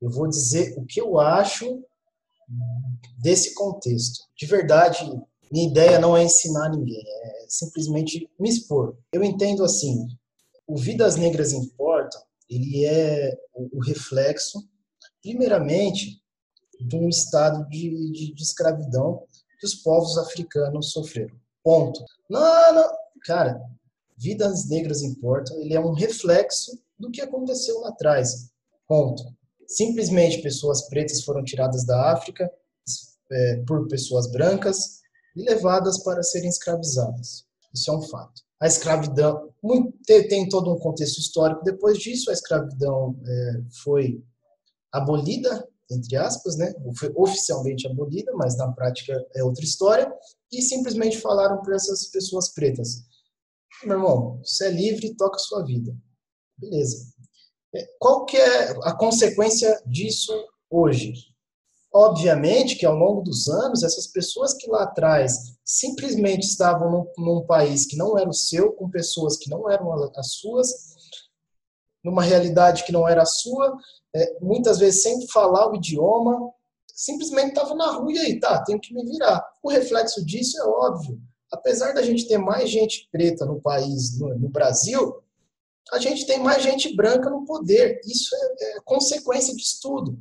[0.00, 1.85] Eu vou dizer o que eu acho
[3.18, 4.24] desse contexto.
[4.37, 5.05] De verdade,
[5.53, 8.97] minha ideia não é ensinar ninguém, é simplesmente me expor.
[9.12, 10.09] Eu entendo assim,
[10.67, 14.67] o Vidas Negras Importam, ele é o reflexo,
[15.23, 16.23] primeiramente,
[16.81, 19.27] de um estado de, de, de escravidão
[19.61, 21.37] que os povos africanos sofreram.
[21.62, 22.03] Ponto.
[22.31, 22.91] Não, não,
[23.27, 23.61] cara,
[24.17, 28.51] Vidas Negras Importam, ele é um reflexo do que aconteceu lá atrás.
[28.88, 29.23] Ponto.
[29.67, 32.51] Simplesmente pessoas pretas foram tiradas da África
[33.31, 35.02] é, por pessoas brancas,
[35.37, 37.45] e levadas para serem escravizadas.
[37.75, 38.42] Isso é um fato.
[38.61, 39.53] A escravidão
[40.07, 41.64] tem todo um contexto histórico.
[41.64, 44.23] Depois disso, a escravidão é, foi
[44.92, 46.73] abolida, entre aspas, né?
[46.99, 50.12] Foi oficialmente abolida, mas na prática é outra história.
[50.53, 53.03] E simplesmente falaram para essas pessoas pretas:
[53.85, 55.97] meu irmão, você é livre, toca a sua vida.
[56.57, 57.12] Beleza.
[57.75, 60.33] É, qual que é a consequência disso
[60.71, 61.32] hoje?
[61.94, 67.46] Obviamente que ao longo dos anos, essas pessoas que lá atrás simplesmente estavam num, num
[67.46, 70.70] país que não era o seu, com pessoas que não eram as suas,
[72.02, 73.76] numa realidade que não era a sua,
[74.14, 76.50] é, muitas vezes sem falar o idioma,
[76.87, 79.44] simplesmente estavam na rua e aí, tá, tenho que me virar.
[79.62, 81.20] O reflexo disso é óbvio.
[81.50, 85.22] Apesar da gente ter mais gente preta no país, no, no Brasil,
[85.92, 88.00] a gente tem mais gente branca no poder.
[88.07, 90.18] Isso é, é consequência disso tudo.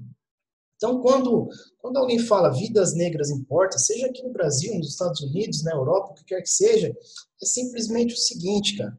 [0.81, 1.47] Então, quando,
[1.79, 6.09] quando alguém fala vidas negras importam, seja aqui no Brasil, nos Estados Unidos, na Europa,
[6.09, 8.97] o que quer que seja, é simplesmente o seguinte, cara.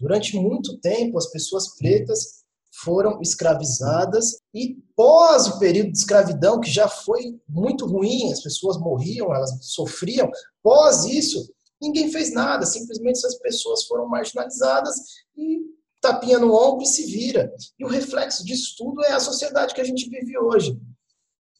[0.00, 2.40] Durante muito tempo, as pessoas pretas
[2.82, 8.76] foram escravizadas e pós o período de escravidão, que já foi muito ruim, as pessoas
[8.76, 10.28] morriam, elas sofriam,
[10.60, 11.48] pós isso,
[11.80, 14.96] ninguém fez nada, simplesmente essas pessoas foram marginalizadas
[15.36, 15.60] e
[16.00, 17.52] tapinha no ombro e se vira.
[17.78, 20.76] E o reflexo disso tudo é a sociedade que a gente vive hoje.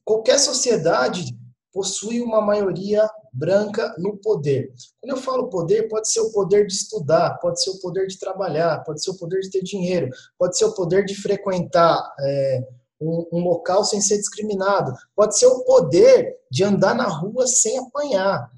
[0.04, 1.24] Qualquer sociedade
[1.72, 4.72] possui uma maioria branca no poder.
[5.00, 8.18] Quando eu falo poder, pode ser o poder de estudar, pode ser o poder de
[8.18, 12.68] trabalhar, pode ser o poder de ter dinheiro, pode ser o poder de frequentar é,
[13.00, 17.78] um, um, local sem ser discriminado, pode ser o poder de andar na rua sem
[17.78, 18.50] apanhar.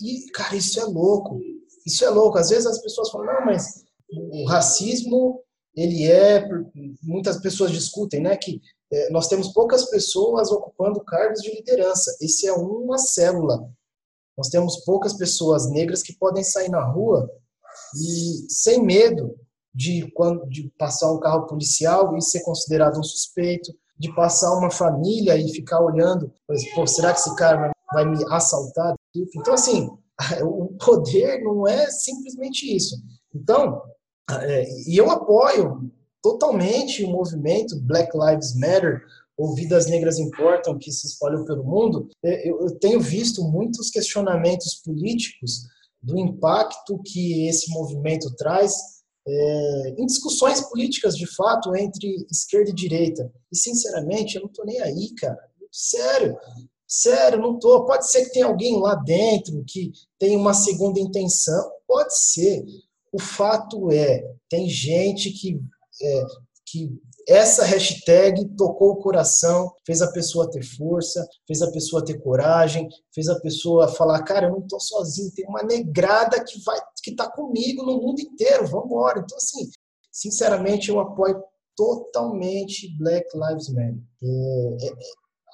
[0.00, 1.40] E, cara, isso é louco.
[1.86, 2.38] Isso é louco.
[2.38, 5.40] Às vezes as pessoas falam, não, mas o racismo,
[5.76, 6.46] ele é.
[7.02, 8.60] Muitas pessoas discutem, né, que
[8.92, 12.16] é, nós temos poucas pessoas ocupando cargos de liderança.
[12.20, 13.68] Esse é uma célula.
[14.36, 17.30] Nós temos poucas pessoas negras que podem sair na rua
[17.96, 19.36] e sem medo
[19.74, 24.70] de, quando, de passar um carro policial e ser considerado um suspeito, de passar uma
[24.70, 26.32] família e ficar olhando,
[26.74, 28.94] Pô, será que esse cara vai me assaltar?
[29.14, 29.88] Então, assim,
[30.42, 32.96] o poder não é simplesmente isso.
[33.34, 33.82] Então,
[34.30, 35.90] é, e eu apoio
[36.22, 39.02] totalmente o movimento Black Lives Matter,
[39.36, 44.76] ou Vidas Negras Importam, que se espalhou pelo mundo, é, eu tenho visto muitos questionamentos
[44.76, 45.66] políticos
[46.00, 48.74] do impacto que esse movimento traz
[49.26, 53.32] é, em discussões políticas de fato entre esquerda e direita.
[53.50, 55.38] E sinceramente, eu não tô nem aí, cara.
[55.72, 56.38] Sério,
[56.86, 57.84] sério, não tô.
[57.86, 62.64] Pode ser que tenha alguém lá dentro que tem uma segunda intenção, pode ser.
[63.14, 65.60] O fato é, tem gente que,
[66.02, 66.24] é,
[66.66, 66.90] que
[67.28, 72.88] essa hashtag tocou o coração, fez a pessoa ter força, fez a pessoa ter coragem,
[73.14, 77.14] fez a pessoa falar, cara, eu não estou sozinho, tem uma negrada que vai que
[77.14, 79.20] tá comigo no mundo inteiro, vamos embora.
[79.20, 79.70] Então assim,
[80.10, 81.40] sinceramente eu apoio
[81.76, 84.02] totalmente Black Lives Matter.
[84.24, 84.94] É, é,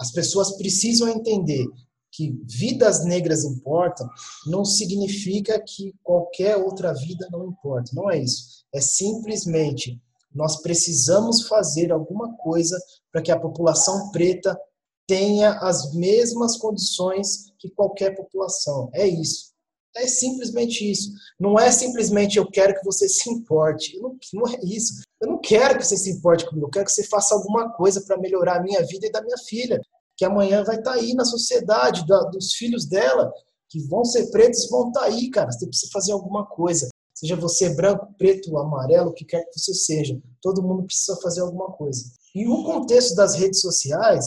[0.01, 1.67] as pessoas precisam entender
[2.13, 4.09] que vidas negras importam,
[4.47, 7.91] não significa que qualquer outra vida não importa.
[7.95, 8.65] Não é isso.
[8.73, 10.01] É simplesmente
[10.35, 12.79] nós precisamos fazer alguma coisa
[13.13, 14.59] para que a população preta
[15.07, 18.89] tenha as mesmas condições que qualquer população.
[18.95, 19.51] É isso.
[19.97, 21.11] É simplesmente isso.
[21.39, 23.99] Não é simplesmente eu quero que você se importe.
[23.99, 25.03] Não, não, é isso.
[25.21, 26.67] Eu não quero que você se importe comigo.
[26.67, 29.39] Eu quero que você faça alguma coisa para melhorar a minha vida e da minha
[29.39, 29.81] filha,
[30.21, 33.33] que amanhã vai estar tá aí na sociedade, da, dos filhos dela,
[33.71, 35.51] que vão ser pretos vão estar tá aí, cara.
[35.51, 36.91] Você precisa fazer alguma coisa.
[37.15, 40.21] Seja você branco, preto, amarelo, o que quer que você seja.
[40.43, 42.05] Todo mundo precisa fazer alguma coisa.
[42.35, 44.27] E o contexto das redes sociais,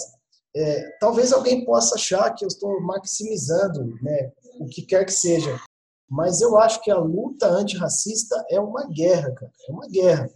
[0.56, 5.62] é, talvez alguém possa achar que eu estou maximizando né, o que quer que seja.
[6.10, 9.52] Mas eu acho que a luta antirracista é uma guerra, cara.
[9.70, 10.28] É uma guerra.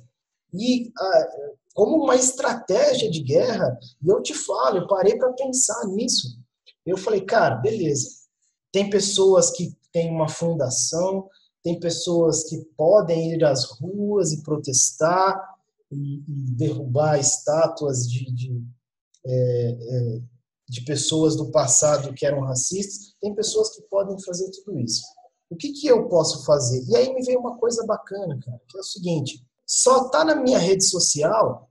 [0.54, 1.28] E a,
[1.78, 6.40] como uma estratégia de guerra, e eu te falo, eu parei para pensar nisso.
[6.84, 8.10] Eu falei, cara, beleza.
[8.72, 11.30] Tem pessoas que têm uma fundação,
[11.64, 15.40] tem pessoas que podem ir às ruas e protestar
[15.92, 18.60] e, e derrubar estátuas de, de,
[19.24, 20.22] é, é,
[20.68, 25.04] de pessoas do passado que eram racistas, tem pessoas que podem fazer tudo isso.
[25.48, 26.84] O que, que eu posso fazer?
[26.88, 30.34] E aí me veio uma coisa bacana, cara, que é o seguinte: só tá na
[30.34, 31.67] minha rede social,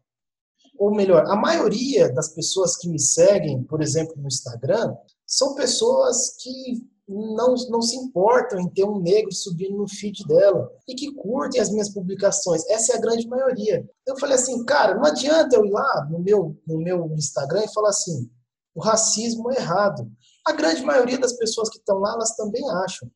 [0.79, 4.95] ou melhor, a maioria das pessoas que me seguem, por exemplo, no Instagram,
[5.27, 10.69] são pessoas que não, não se importam em ter um negro subindo no feed dela
[10.89, 12.69] e que curtem as minhas publicações.
[12.69, 13.89] Essa é a grande maioria.
[14.07, 17.73] Eu falei assim, cara, não adianta eu ir lá no meu, no meu Instagram e
[17.73, 18.29] falar assim,
[18.75, 20.11] o racismo é errado.
[20.47, 23.09] A grande maioria das pessoas que estão lá, elas também acham.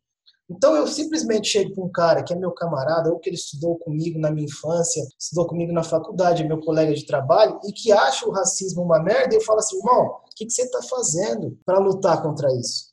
[0.50, 3.78] Então eu simplesmente chego para um cara que é meu camarada, ou que ele estudou
[3.78, 7.92] comigo na minha infância, estudou comigo na faculdade, é meu colega de trabalho, e que
[7.92, 10.82] acha o racismo uma merda, e eu falo assim, irmão, o que, que você está
[10.82, 12.90] fazendo para lutar contra isso?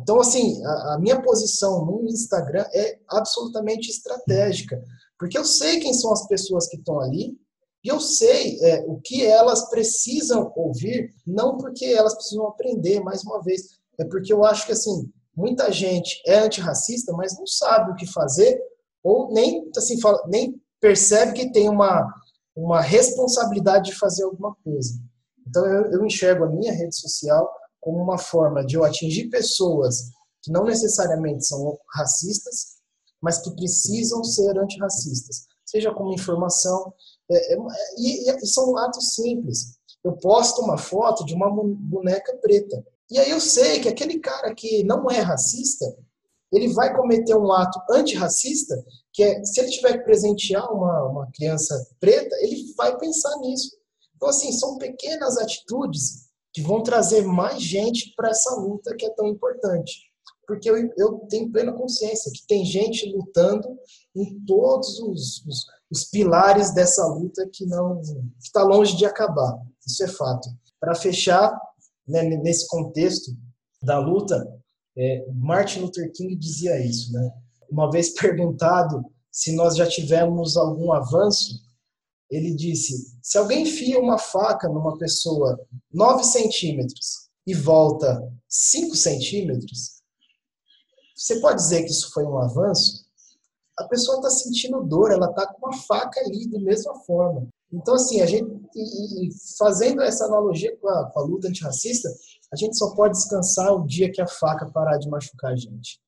[0.00, 4.82] Então, assim, a, a, minha posição no Instagram é absolutamente estratégica,
[5.18, 7.38] porque eu sei quem são as pessoas que estão ali,
[7.84, 13.22] e eu sei é, o que elas precisam ouvir, não porque elas precisam aprender, mais
[13.24, 17.92] uma vez, é porque eu acho que, assim, muita gente é antirracista, mas não sabe
[17.92, 18.60] o que fazer,
[19.02, 22.12] ou nem, assim, fala, nem percebe que tem uma,
[22.56, 24.94] uma responsabilidade de fazer alguma coisa.
[25.46, 30.10] Então, eu, eu enxergo a minha rede social como uma forma de eu atingir pessoas
[30.42, 32.74] que não necessariamente são racistas,
[33.20, 36.92] mas que precisam ser antirracistas, seja como informação.
[37.30, 37.58] É, é,
[37.98, 39.78] e, e são atos simples.
[40.04, 42.84] Eu posto uma foto de uma boneca preta.
[43.10, 45.84] E aí eu sei que aquele cara que não é racista,
[46.52, 51.30] ele vai cometer um ato antirracista, que é, se ele tiver que presentear uma, uma
[51.32, 53.76] criança preta, ele vai pensar nisso.
[54.16, 59.10] Então, assim, são pequenas atitudes que vão trazer mais gente para essa luta que é
[59.10, 60.02] tão importante.
[60.46, 63.68] Porque eu, eu, tenho plena consciência que tem gente lutando
[64.14, 68.00] em todos os, os, os pilares dessa luta que não
[68.38, 69.58] está longe de acabar.
[69.86, 70.48] Isso é fato.
[70.78, 71.58] Para fechar,
[72.06, 73.32] né, nesse contexto
[73.82, 74.46] da luta,
[74.96, 77.12] é, Martin Luther King dizia isso.
[77.12, 77.30] Né?
[77.70, 81.64] Uma vez perguntado se nós já tivemos algum avanço
[82.30, 85.58] ele disse: se alguém enfia uma faca numa pessoa
[85.92, 90.02] 9 centímetros e volta 5 centímetros,
[91.14, 93.04] você pode dizer que isso foi um avanço?
[93.78, 97.48] A pessoa está sentindo dor, ela está com uma faca ali da mesma forma.
[97.74, 102.08] Então, assim, a gente, e, e fazendo essa analogia com a, com a luta antirracista,
[102.52, 106.00] a gente só pode descansar o dia que a faca parar de machucar a gente.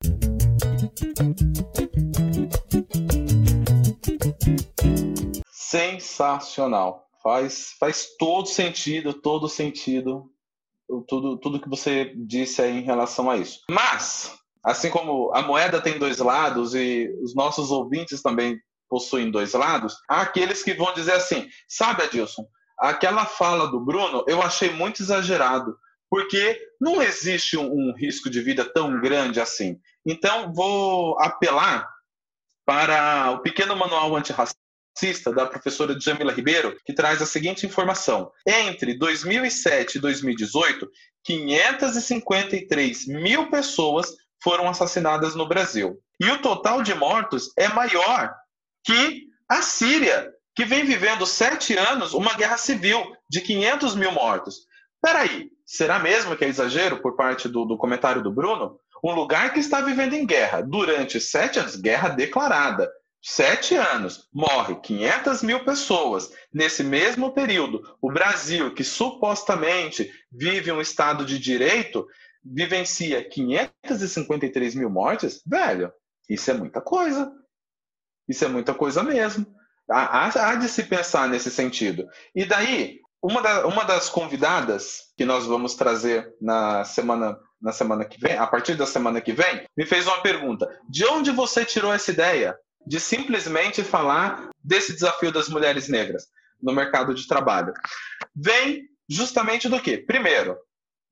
[5.59, 7.05] sensacional.
[7.22, 10.31] Faz, faz todo sentido, todo sentido,
[11.09, 13.61] tudo, tudo que você disse aí em relação a isso.
[13.68, 14.33] Mas,
[14.64, 18.57] assim como a moeda tem dois lados e os nossos ouvintes também
[18.88, 22.46] possuem dois lados, há aqueles que vão dizer assim: sabe, Adilson,
[22.79, 25.77] aquela fala do Bruno eu achei muito exagerado,
[26.11, 29.79] porque não existe um, um risco de vida tão grande assim.
[30.05, 31.88] Então, vou apelar
[32.64, 38.31] para o pequeno manual antirracista da professora Djamila Ribeiro, que traz a seguinte informação.
[38.46, 40.88] Entre 2007 e 2018,
[41.25, 46.01] 553 mil pessoas foram assassinadas no Brasil.
[46.20, 48.35] E o total de mortos é maior
[48.87, 54.61] que a Síria, que vem vivendo sete anos uma guerra civil de 500 mil mortos.
[55.03, 58.79] Peraí, será mesmo que é exagero por parte do, do comentário do Bruno?
[59.05, 64.77] Um lugar que está vivendo em guerra durante sete anos, guerra declarada, sete anos, morre
[64.77, 66.31] 500 mil pessoas.
[66.55, 72.07] Nesse mesmo período, o Brasil, que supostamente vive um Estado de direito,
[72.44, 75.42] vivencia 553 mil mortes?
[75.44, 75.92] Velho,
[76.29, 77.33] isso é muita coisa.
[78.28, 79.46] Isso é muita coisa mesmo.
[79.90, 82.08] Há, há, de se pensar nesse sentido.
[82.34, 88.04] E daí, uma, da, uma das convidadas que nós vamos trazer na semana, na semana
[88.04, 91.64] que vem, a partir da semana que vem, me fez uma pergunta: de onde você
[91.64, 92.56] tirou essa ideia?
[92.86, 96.28] de simplesmente falar desse desafio das mulheres negras
[96.62, 97.74] no mercado de trabalho.
[98.34, 99.98] Vem justamente do que?
[99.98, 100.56] Primeiro,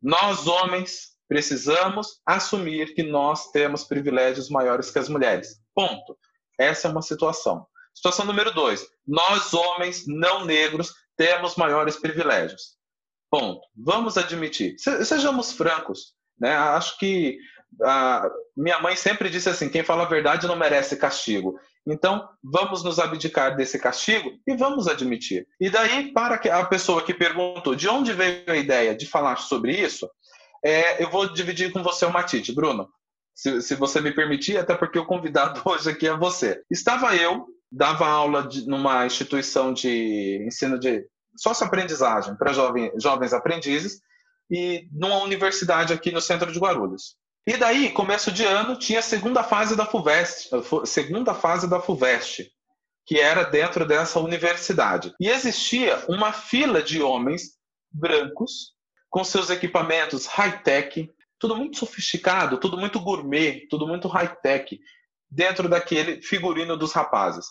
[0.00, 5.60] nós homens precisamos assumir que nós temos privilégios maiores que as mulheres.
[5.74, 6.16] Ponto.
[6.58, 7.66] Essa é uma situação.
[7.94, 12.74] Situação número dois: nós homens não negros temos maiores privilégios.
[13.30, 13.60] Ponto.
[13.76, 14.76] Vamos admitir.
[14.78, 16.14] Sejamos francos.
[16.38, 16.54] Né?
[16.54, 17.38] Acho que
[17.82, 21.58] a minha mãe sempre disse assim: quem fala a verdade não merece castigo.
[21.86, 25.46] Então, vamos nos abdicar desse castigo e vamos admitir.
[25.60, 29.72] E daí, para a pessoa que perguntou de onde veio a ideia de falar sobre
[29.72, 30.08] isso,
[30.64, 32.88] é, eu vou dividir com você uma Tite, Bruno.
[33.34, 36.62] Se, se, você me permitir, até porque o convidado hoje aqui é você.
[36.70, 41.04] Estava eu, dava aula de, numa instituição de ensino de
[41.36, 44.00] socioaprendizagem para jovem, jovens aprendizes
[44.50, 47.16] e numa universidade aqui no centro de Guarulhos.
[47.46, 50.50] E daí, começo de ano, tinha a segunda fase da FUVEST,
[50.86, 52.50] segunda fase da FUVEST,
[53.04, 55.14] que era dentro dessa universidade.
[55.20, 57.58] E existia uma fila de homens
[57.92, 58.72] brancos
[59.10, 61.10] com seus equipamentos high-tech,
[61.44, 64.80] tudo muito sofisticado, tudo muito gourmet, tudo muito high-tech,
[65.30, 67.44] dentro daquele figurino dos rapazes.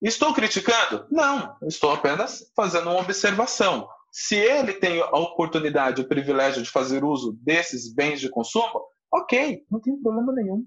[0.00, 1.08] Estou criticando?
[1.10, 3.88] Não, estou apenas fazendo uma observação.
[4.12, 9.64] Se ele tem a oportunidade, o privilégio de fazer uso desses bens de consumo, ok,
[9.68, 10.64] não tem problema nenhum.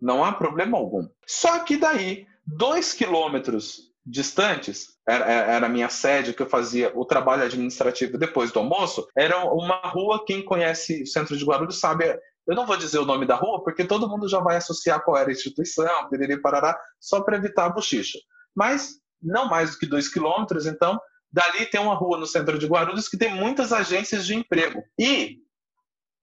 [0.00, 1.06] Não há problema algum.
[1.26, 7.04] Só que daí, dois quilômetros distantes, era, era a minha sede que eu fazia o
[7.04, 12.18] trabalho administrativo depois do almoço, era uma rua, quem conhece o centro de Guarulhos sabe,
[12.46, 15.16] eu não vou dizer o nome da rua, porque todo mundo já vai associar qual
[15.16, 18.18] era a instituição, piriri, parará, só para evitar a bochicha.
[18.54, 21.00] Mas não mais do que dois quilômetros, então
[21.32, 24.82] Dali tem uma rua no centro de Guarulhos que tem muitas agências de emprego.
[24.98, 25.38] E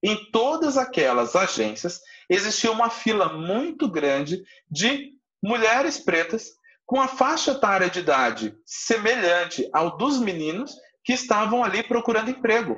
[0.02, 5.12] em todas aquelas agências existia uma fila muito grande de
[5.42, 6.50] mulheres pretas
[6.90, 10.74] com a faixa etária de idade semelhante ao dos meninos
[11.04, 12.76] que estavam ali procurando emprego.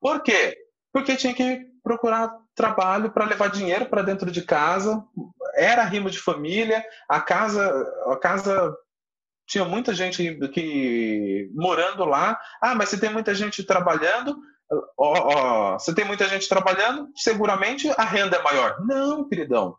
[0.00, 0.56] Por quê?
[0.92, 5.02] Porque tinha que procurar trabalho para levar dinheiro para dentro de casa,
[5.56, 8.72] era rimo de família, a casa, a casa
[9.44, 12.38] tinha muita gente que morando lá.
[12.62, 14.38] Ah, mas se tem muita gente trabalhando,
[14.96, 18.76] ó, ó, tem muita gente trabalhando, seguramente a renda é maior.
[18.86, 19.76] Não, queridão.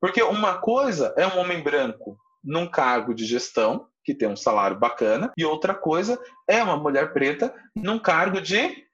[0.00, 4.78] Porque uma coisa é um homem branco num cargo de gestão, que tem um salário
[4.78, 8.84] bacana, e outra coisa é uma mulher preta num cargo de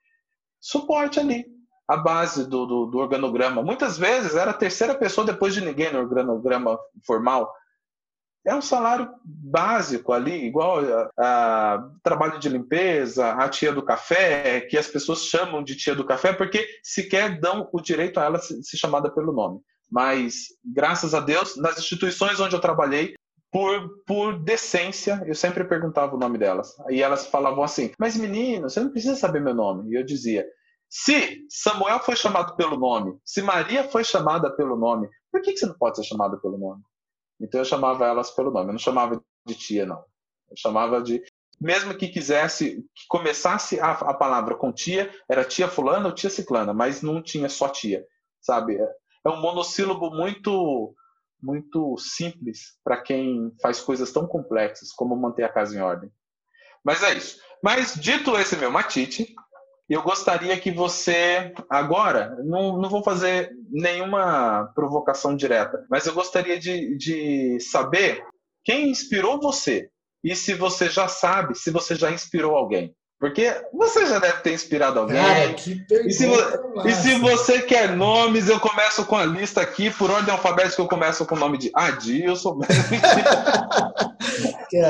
[0.59, 1.45] suporte ali,
[1.87, 3.63] a base do, do, do organograma.
[3.63, 7.51] Muitas vezes era a terceira pessoa depois de ninguém no organograma formal.
[8.45, 14.61] É um salário básico ali, igual a, a, trabalho de limpeza, a tia do café,
[14.61, 18.39] que as pessoas chamam de tia do café porque sequer dão o direito a ela
[18.39, 19.59] se, se chamada pelo nome.
[19.91, 23.13] Mas, graças a Deus, nas instituições onde eu trabalhei,
[23.51, 26.75] por, por decência, eu sempre perguntava o nome delas.
[26.89, 29.91] E elas falavam assim: Mas menino, você não precisa saber meu nome.
[29.91, 30.45] E eu dizia:
[30.87, 35.57] Se Samuel foi chamado pelo nome, se Maria foi chamada pelo nome, por que, que
[35.57, 36.83] você não pode ser chamada pelo nome?
[37.39, 40.03] Então eu chamava elas pelo nome, eu não chamava de tia, não.
[40.49, 41.21] Eu chamava de.
[41.59, 46.29] Mesmo que quisesse, que começasse a, a palavra com tia, era tia fulana ou tia
[46.29, 48.05] ciclana, mas não tinha só tia,
[48.39, 48.77] sabe?
[48.77, 48.89] É,
[49.25, 50.95] é um monossílabo muito
[51.41, 56.11] muito simples para quem faz coisas tão complexas como manter a casa em ordem.
[56.83, 57.39] Mas é isso.
[57.63, 59.33] Mas dito esse meu matite,
[59.89, 66.59] eu gostaria que você, agora, não, não vou fazer nenhuma provocação direta, mas eu gostaria
[66.59, 68.23] de, de saber
[68.63, 69.89] quem inspirou você
[70.23, 72.95] e se você já sabe, se você já inspirou alguém.
[73.19, 75.17] Porque você já deve ter inspirado alguém.
[75.17, 76.25] Cara, que pergunta e, se,
[76.85, 80.87] e se você quer nomes, eu começo com a lista aqui, por ordem alfabética, eu
[80.87, 82.61] começo com o nome de Adilson.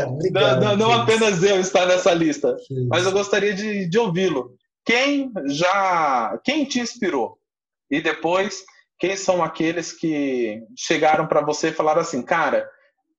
[0.08, 2.56] Obrigado, não, não, não apenas eu estar nessa lista,
[2.88, 4.52] mas eu gostaria de, de ouvi-lo.
[4.86, 6.40] Quem já.
[6.44, 7.40] Quem te inspirou?
[7.90, 8.64] E depois,
[9.00, 12.70] quem são aqueles que chegaram para você e falaram assim, cara,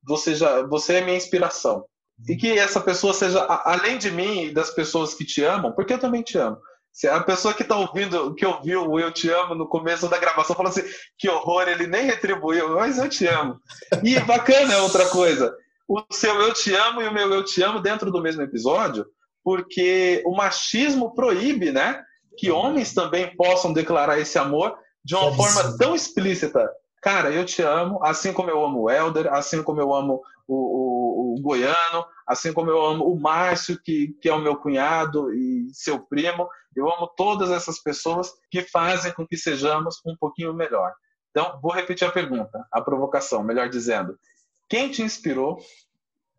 [0.06, 1.84] você, já, você é minha inspiração
[2.28, 5.94] e que essa pessoa seja, além de mim e das pessoas que te amam, porque
[5.94, 6.58] eu também te amo.
[6.92, 10.18] Se a pessoa que está ouvindo, que ouviu o Eu Te Amo no começo da
[10.18, 10.82] gravação, falou assim:
[11.16, 13.58] que horror, ele nem retribuiu, mas eu te amo.
[14.02, 15.54] E bacana é outra coisa.
[15.88, 19.06] O seu Eu Te Amo e o meu Eu Te Amo dentro do mesmo episódio,
[19.42, 22.02] porque o machismo proíbe, né?
[22.36, 26.68] Que homens também possam declarar esse amor de uma forma tão explícita.
[27.00, 30.54] Cara, eu te amo, assim como eu amo o Helder, assim como eu amo o,
[30.54, 30.89] o,
[31.34, 35.70] o Goiano, assim como eu amo o Márcio, que, que é o meu cunhado e
[35.72, 36.48] seu primo.
[36.74, 40.92] Eu amo todas essas pessoas que fazem com que sejamos um pouquinho melhor.
[41.30, 44.18] Então, vou repetir a pergunta, a provocação, melhor dizendo.
[44.68, 45.58] Quem te inspirou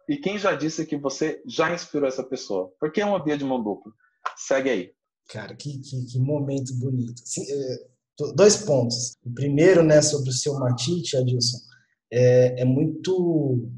[0.07, 2.71] e quem já disse que você já inspirou essa pessoa?
[2.79, 3.91] Porque é uma via de mão dupla.
[4.35, 4.93] Segue aí.
[5.29, 7.21] Cara, que, que, que momento bonito.
[7.49, 9.15] É, dois pontos.
[9.25, 11.57] O primeiro, né, sobre o seu matite, Adilson,
[12.11, 13.69] é, é muito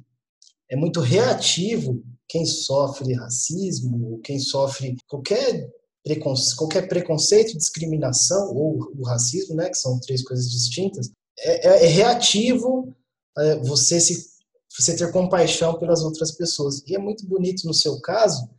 [0.74, 5.70] é muito reativo quem sofre racismo, quem sofre qualquer
[6.04, 11.86] preconceito, qualquer preconceito, discriminação ou o racismo, né, que são três coisas distintas, é, é,
[11.86, 12.92] é reativo
[13.38, 14.34] é, você se
[14.76, 16.82] você ter compaixão pelas outras pessoas.
[16.88, 18.50] E é muito bonito no seu caso,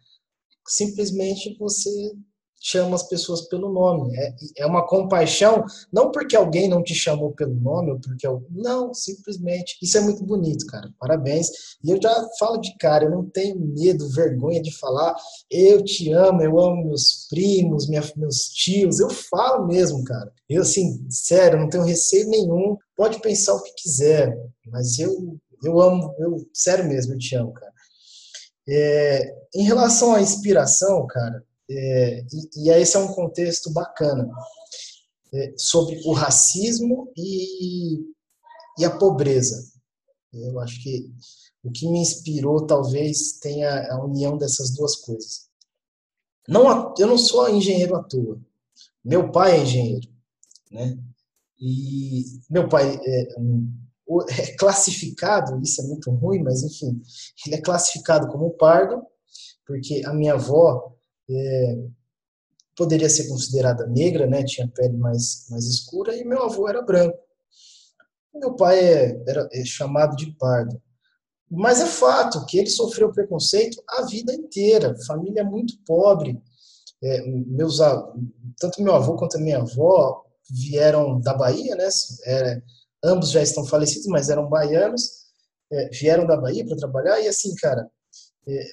[0.68, 2.12] simplesmente você
[2.64, 4.16] chama as pessoas pelo nome.
[4.16, 8.26] É, é uma compaixão, não porque alguém não te chamou pelo nome, ou porque.
[8.50, 9.76] Não, simplesmente.
[9.82, 10.88] Isso é muito bonito, cara.
[10.98, 11.48] Parabéns.
[11.84, 15.14] E eu já falo de cara, eu não tenho medo, vergonha de falar.
[15.50, 18.98] Eu te amo, eu amo meus primos, minha, meus tios.
[18.98, 20.32] Eu falo mesmo, cara.
[20.48, 22.78] Eu, assim, sério, não tenho receio nenhum.
[22.96, 24.34] Pode pensar o que quiser,
[24.66, 27.72] mas eu, eu amo, eu, sério mesmo, eu te amo, cara.
[28.66, 34.28] É, em relação à inspiração, cara, é, e, e esse é um contexto bacana
[35.32, 38.00] é, sobre o racismo e,
[38.78, 39.72] e a pobreza.
[40.32, 41.10] Eu acho que
[41.62, 45.48] o que me inspirou talvez tenha a união dessas duas coisas.
[46.46, 48.38] Não, eu não sou engenheiro à toa.
[49.02, 50.08] Meu pai é engenheiro,
[50.70, 50.98] né?
[51.58, 53.28] E meu pai é,
[54.30, 57.00] é classificado, isso é muito ruim, mas enfim,
[57.46, 59.02] ele é classificado como pardo,
[59.66, 60.93] porque a minha avó
[61.30, 61.86] é,
[62.76, 64.44] poderia ser considerada negra, né?
[64.44, 67.18] Tinha pele mais, mais escura e meu avô era branco.
[68.34, 70.80] Meu pai é, era é chamado de pardo.
[71.50, 74.96] Mas é fato que ele sofreu preconceito a vida inteira.
[75.06, 76.40] Família muito pobre.
[77.02, 77.78] É, meus,
[78.58, 81.88] tanto meu avô quanto a minha avó vieram da Bahia, né?
[82.26, 82.62] É,
[83.04, 85.24] ambos já estão falecidos, mas eram baianos.
[85.70, 87.88] É, vieram da Bahia para trabalhar e assim, cara,
[88.48, 88.64] é,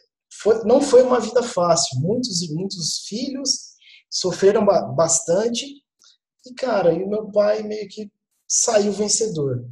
[0.41, 1.99] foi, não foi uma vida fácil.
[1.99, 3.71] Muitos e muitos filhos
[4.09, 5.65] sofreram bastante.
[6.45, 8.11] E, cara, e meu pai meio que
[8.47, 9.63] saiu vencedor.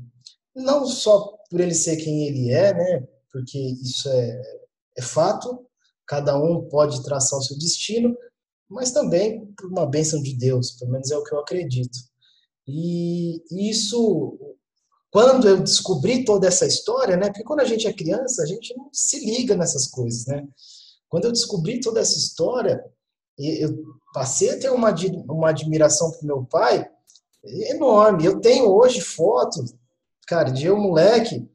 [0.56, 3.08] Não só por ele ser quem ele é, né?
[3.32, 4.42] Porque isso é,
[4.98, 5.66] é fato.
[6.06, 8.16] Cada um pode traçar o seu destino,
[8.70, 11.98] mas também por uma bênção de Deus, pelo menos é o que eu acredito.
[12.68, 14.38] E isso
[15.12, 17.28] quando eu descobri toda essa história, né?
[17.28, 20.48] Porque quando a gente é criança, a gente não se liga nessas coisas, né?
[21.08, 22.84] Quando eu descobri toda essa história,
[23.38, 23.76] eu
[24.14, 24.94] passei a ter uma,
[25.28, 26.88] uma admiração pro meu pai
[27.44, 28.26] enorme.
[28.26, 29.74] Eu tenho hoje fotos,
[30.28, 31.50] cara, de eu moleque,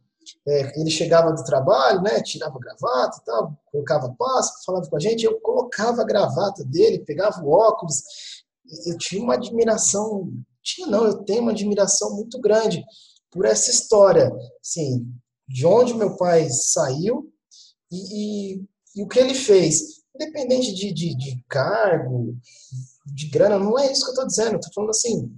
[0.48, 2.20] é, ele chegava do trabalho, né?
[2.22, 7.05] Tirava gravata e tal, colocava passo, falava com a gente, eu colocava a gravata dele,
[7.05, 8.02] pegava o óculos.
[8.86, 12.84] Eu tinha uma admiração, tinha não, eu tenho uma admiração muito grande
[13.35, 15.12] por essa história, assim,
[15.49, 17.28] de onde meu pai saiu
[17.91, 18.64] e, e,
[18.95, 20.05] e o que ele fez.
[20.14, 22.37] Independente de, de, de, cargo,
[23.05, 24.57] de grana, não é isso que eu estou dizendo.
[24.57, 25.28] Estou falando assim,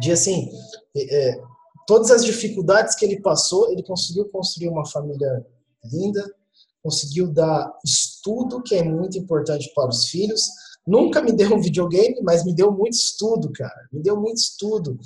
[0.00, 0.48] de assim,
[0.96, 1.42] é, é,
[1.86, 5.46] todas as dificuldades que ele passou, ele conseguiu construir uma família
[5.84, 6.34] linda,
[6.82, 10.46] conseguiu dar estudo, que é muito importante para os filhos.
[10.86, 13.88] Nunca me deu um videogame, mas me deu muito estudo, cara.
[13.92, 14.98] Me deu muito estudo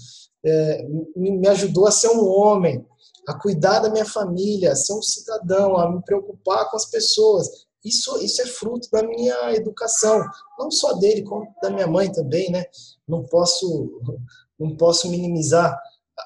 [0.47, 0.87] é,
[1.17, 2.85] me ajudou a ser um homem,
[3.27, 7.49] a cuidar da minha família, a ser um cidadão, a me preocupar com as pessoas.
[7.85, 10.25] Isso, isso é fruto da minha educação,
[10.59, 12.65] não só dele, como da minha mãe também, né?
[13.07, 14.01] Não posso,
[14.59, 15.77] não posso minimizar.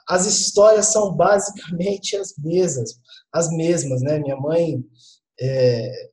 [0.09, 2.95] As histórias são basicamente as mesmas,
[3.33, 4.19] as mesmas, né?
[4.19, 4.83] Minha mãe
[5.41, 6.11] é,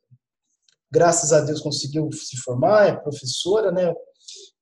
[0.91, 3.93] graças a Deus conseguiu se formar, é professora, né?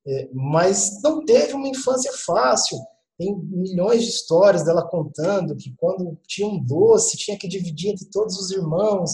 [0.08, 2.78] É, mas não teve uma infância fácil.
[3.18, 8.05] Tem milhões de histórias dela contando que quando tinha um doce tinha que dividir entre
[8.05, 9.11] todos os irmãos.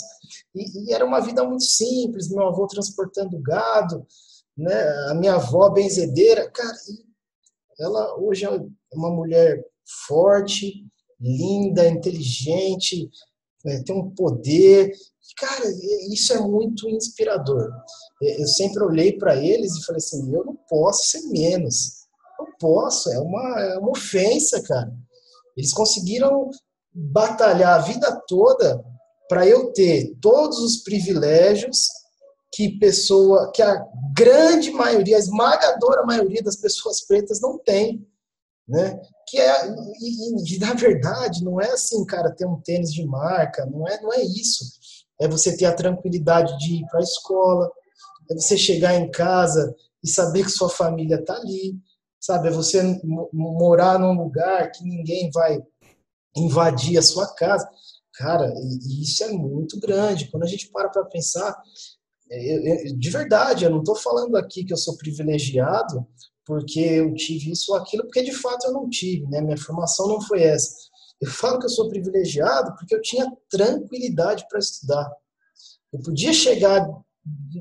[0.55, 4.05] E, e era uma vida muito simples, meu avô transportando gado,
[4.57, 4.83] né?
[5.09, 6.49] a minha avó benzedeira.
[6.49, 6.75] Cara,
[7.79, 8.49] ela hoje é
[8.93, 9.63] uma mulher
[10.07, 10.85] forte,
[11.19, 13.09] linda, inteligente,
[13.65, 14.91] é, tem um poder.
[15.37, 15.63] Cara,
[16.11, 17.71] isso é muito inspirador.
[18.21, 22.00] Eu sempre olhei para eles e falei assim: eu não posso ser menos.
[22.61, 24.93] Posso, é uma, é uma ofensa, cara.
[25.57, 26.49] Eles conseguiram
[26.93, 28.81] batalhar a vida toda
[29.27, 31.87] para eu ter todos os privilégios
[32.53, 33.83] que pessoa, que a
[34.15, 38.05] grande maioria, a esmagadora maioria das pessoas pretas não tem
[38.71, 39.01] né?
[39.27, 39.67] Que é
[39.99, 44.01] e, e, na verdade não é assim, cara, ter um tênis de marca, não é,
[44.01, 44.63] não é isso.
[45.19, 47.69] É você ter a tranquilidade de ir para a escola,
[48.29, 51.75] é você chegar em casa e saber que sua família está ali,
[52.21, 52.47] sabe?
[52.47, 53.01] É você
[53.33, 55.59] morar num lugar que ninguém vai
[56.37, 57.67] invadir a sua casa.
[58.13, 58.53] Cara,
[59.01, 60.29] isso é muito grande.
[60.29, 61.59] Quando a gente para para pensar,
[62.29, 66.05] eu, eu, de verdade, eu não estou falando aqui que eu sou privilegiado
[66.45, 69.41] porque eu tive isso ou aquilo, porque de fato eu não tive, né?
[69.41, 70.73] Minha formação não foi essa.
[71.19, 75.11] Eu falo que eu sou privilegiado porque eu tinha tranquilidade para estudar.
[75.93, 76.87] Eu podia chegar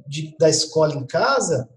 [0.09, 1.69] de, da escola em casa,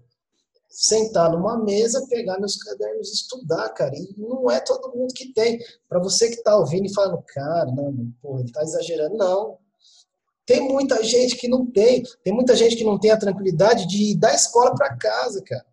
[0.74, 3.94] sentar numa mesa, pegar meus cadernos e estudar, cara.
[3.94, 5.58] E não é todo mundo que tem.
[5.88, 9.16] Para você que está ouvindo e falando, cara, não, porra, ele está exagerando.
[9.16, 9.56] Não.
[10.44, 12.02] Tem muita gente que não tem.
[12.24, 15.64] Tem muita gente que não tem a tranquilidade de ir da escola para casa, cara.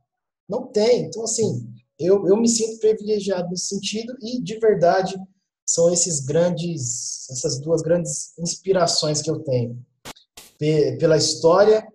[0.47, 1.05] Não tem.
[1.05, 1.67] Então, assim,
[1.99, 5.15] eu, eu me sinto privilegiado nesse sentido e, de verdade,
[5.65, 9.83] são esses grandes, essas duas grandes inspirações que eu tenho.
[10.99, 11.87] Pela história,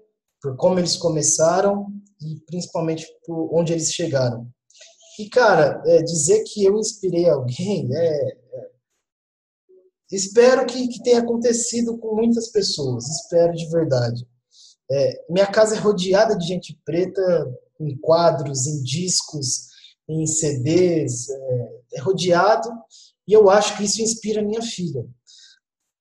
[0.47, 1.87] por como eles começaram
[2.21, 4.49] e principalmente por onde eles chegaram.
[5.19, 8.71] E, cara, é, dizer que eu inspirei alguém, é, é,
[10.13, 14.27] espero que, que, tenha acontecido com muitas pessoas, espero de verdade.
[14.91, 17.23] É, minha casa é rodeada de gente preta
[17.81, 19.69] em quadros, em discos,
[20.09, 22.69] em CDs, é, é rodeado,
[23.27, 25.05] e eu acho que isso inspira minha filha.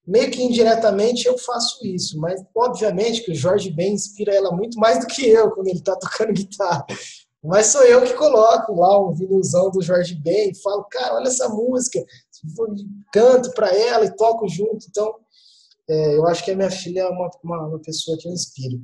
[0.08, 4.80] Meio que indiretamente eu faço isso, mas obviamente que o Jorge Ben inspira ela muito
[4.80, 6.86] mais do que eu quando ele está tocando guitarra.
[7.44, 11.28] Mas sou eu que coloco lá um vinilzão do Jorge Ben e falo, cara, olha
[11.28, 12.04] essa música,
[13.12, 14.86] canto para ela e toco junto.
[14.90, 15.14] Então,
[15.88, 18.80] é, eu acho que a minha filha é uma, uma, uma pessoa que eu inspiro.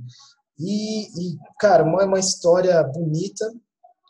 [0.59, 3.51] E, e cara, uma, uma história bonita,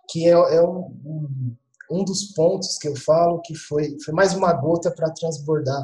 [0.10, 1.56] que é, é um,
[1.90, 5.82] um dos pontos que eu falo que foi, foi mais uma gota para transbordar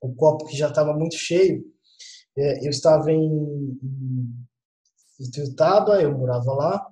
[0.00, 1.64] o copo que já estava muito cheio.
[2.36, 4.46] É, eu estava em, em
[5.18, 6.86] Ituiutaba, eu morava lá,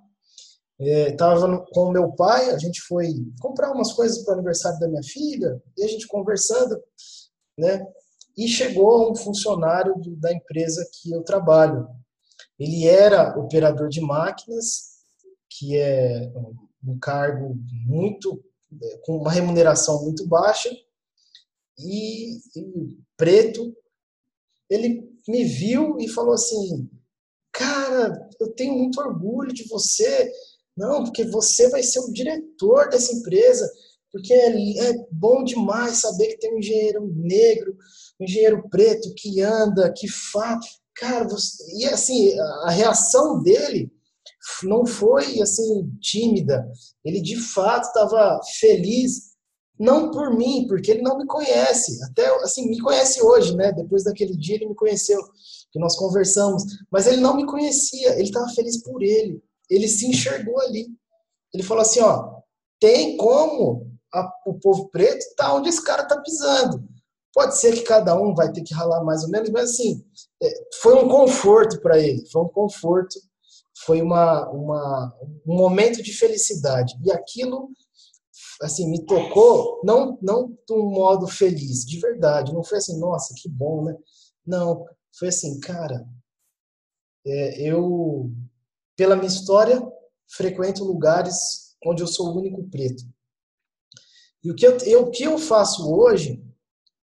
[0.80, 3.08] estava é, com meu pai, a gente foi
[3.40, 6.80] comprar umas coisas para o aniversário da minha filha, e a gente conversando,
[7.58, 7.86] né?
[8.36, 11.86] E chegou um funcionário do, da empresa que eu trabalho.
[12.58, 14.94] Ele era operador de máquinas,
[15.48, 16.32] que é
[16.84, 18.42] um cargo muito
[19.04, 20.68] com uma remuneração muito baixa
[21.78, 23.74] e, e preto.
[24.70, 26.88] Ele me viu e falou assim:
[27.52, 30.32] "Cara, eu tenho muito orgulho de você.
[30.76, 33.70] Não, porque você vai ser o diretor dessa empresa."
[34.14, 37.76] porque é, é, bom demais saber que tem um engenheiro negro,
[38.20, 40.64] um engenheiro preto que anda, que faz.
[40.94, 41.64] Cara, você...
[41.76, 43.90] e assim, a reação dele
[44.62, 46.64] não foi assim tímida.
[47.04, 49.33] Ele de fato estava feliz,
[49.78, 52.02] não por mim, porque ele não me conhece.
[52.04, 53.72] Até assim, me conhece hoje, né?
[53.72, 55.20] Depois daquele dia ele me conheceu,
[55.72, 59.42] que nós conversamos, mas ele não me conhecia, ele estava feliz por ele.
[59.68, 60.86] Ele se enxergou ali.
[61.52, 62.34] Ele falou assim, ó,
[62.80, 66.84] tem como a, o povo preto tá onde esse cara tá pisando.
[67.32, 70.04] Pode ser que cada um vai ter que ralar mais ou menos, mas assim,
[70.40, 70.48] é,
[70.80, 73.18] foi um conforto para ele, foi um conforto,
[73.84, 75.12] foi uma, uma,
[75.44, 76.94] um momento de felicidade.
[77.04, 77.70] E aquilo,
[78.62, 82.52] assim, me tocou, não, não de um modo feliz, de verdade.
[82.52, 83.96] Não foi assim, nossa, que bom, né?
[84.46, 84.84] Não,
[85.18, 86.06] foi assim, cara,
[87.26, 88.30] é, eu,
[88.96, 89.82] pela minha história,
[90.28, 93.04] frequento lugares onde eu sou o único preto.
[94.42, 96.44] E o que eu, eu, o que eu faço hoje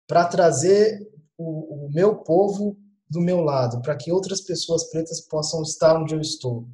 [0.07, 2.77] para trazer o, o, meu povo
[3.09, 6.67] do meu lado, para que outras pessoas pretas possam estar onde eu estou.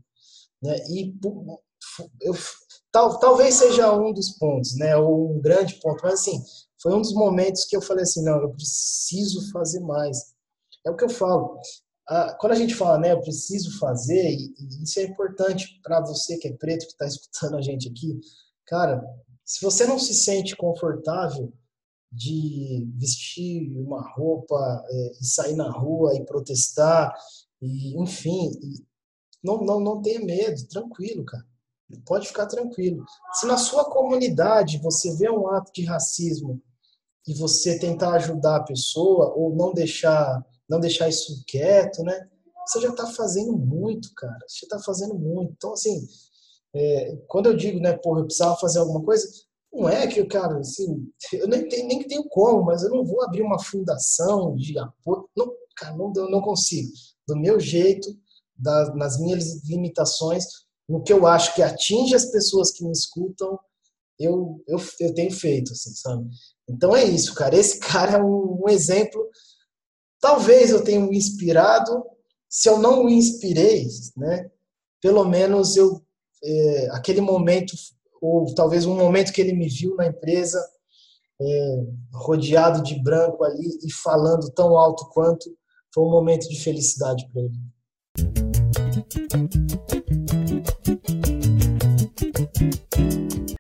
[0.62, 0.78] Né?
[0.90, 1.14] E
[2.22, 2.34] eu,
[2.94, 4.96] tal, talvez seja um dos pontos, né?
[4.96, 6.42] ou um grande ponto, mas assim,
[6.82, 10.34] foi um dos momentos que eu falei assim, não, eu preciso fazer mais.
[10.86, 11.60] É o que eu falo.
[12.08, 16.02] a, quando a gente fala, né, eu preciso fazer, e, e isso é importante para
[16.02, 18.20] você que é preto, que está escutando a gente aqui,
[18.68, 19.04] cara,
[19.44, 21.52] se você não se sente confortável
[22.12, 27.12] de vestir uma roupa é, e sair na rua e protestar,
[27.60, 28.86] e, enfim, e
[29.44, 31.46] não, não, não tenha medo, tranquilo, cara.
[32.06, 33.06] Pode ficar tranquilo.
[33.34, 36.62] Se na sua comunidade você vê um ato de racismo
[37.28, 42.28] e você tentar ajudar a pessoa ou não deixar não deixar isso quieto, né?
[42.66, 44.40] Você já está fazendo muito, cara.
[44.48, 45.54] Você está fazendo muito.
[45.56, 46.08] Então, assim,
[46.74, 49.28] é, quando eu digo, né, porra, eu precisava fazer alguma coisa,
[49.72, 53.24] não é que, cara, assim, eu nem, tenho, nem tenho como, mas eu não vou
[53.24, 55.30] abrir uma fundação de apoio.
[55.36, 56.92] Não, cara, não, não consigo.
[57.28, 58.08] Do meu jeito,
[58.56, 60.46] da, nas minhas limitações,
[60.88, 63.58] no que eu acho que atinge as pessoas que me escutam,
[64.20, 66.28] eu, eu, eu tenho feito, assim, sabe?
[66.70, 67.56] Então é isso, cara.
[67.56, 69.30] Esse cara é um, um exemplo
[70.24, 72.02] Talvez eu tenha me inspirado,
[72.50, 74.50] se eu não me inspirei, né?
[75.02, 76.02] Pelo menos eu
[76.42, 77.74] é, aquele momento
[78.22, 80.66] ou talvez um momento que ele me viu na empresa
[81.42, 85.54] é, rodeado de branco ali e falando tão alto quanto
[85.94, 87.60] foi um momento de felicidade para ele.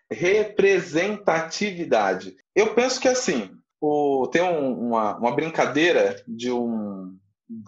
[0.10, 2.36] Representatividade.
[2.56, 3.52] Eu penso que assim,
[3.82, 7.16] o, tem um, uma, uma brincadeira de um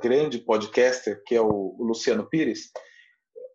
[0.02, 2.72] grande podcaster, que é o, o Luciano Pires.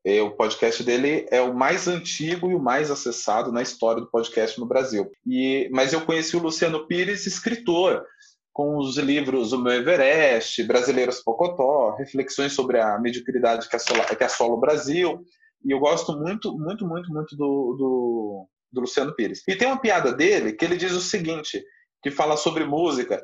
[0.05, 4.11] É, o podcast dele é o mais antigo e o mais acessado na história do
[4.11, 5.11] podcast no Brasil.
[5.27, 8.05] E, mas eu conheci o Luciano Pires, escritor,
[8.53, 13.77] com os livros O Meu Everest, Brasileiros Pocotó, Reflexões sobre a Mediocridade que
[14.25, 15.25] assola, o Brasil.
[15.65, 19.43] E eu gosto muito, muito, muito, muito do, do, do Luciano Pires.
[19.47, 21.63] E tem uma piada dele que ele diz o seguinte:
[22.03, 23.23] que fala sobre música,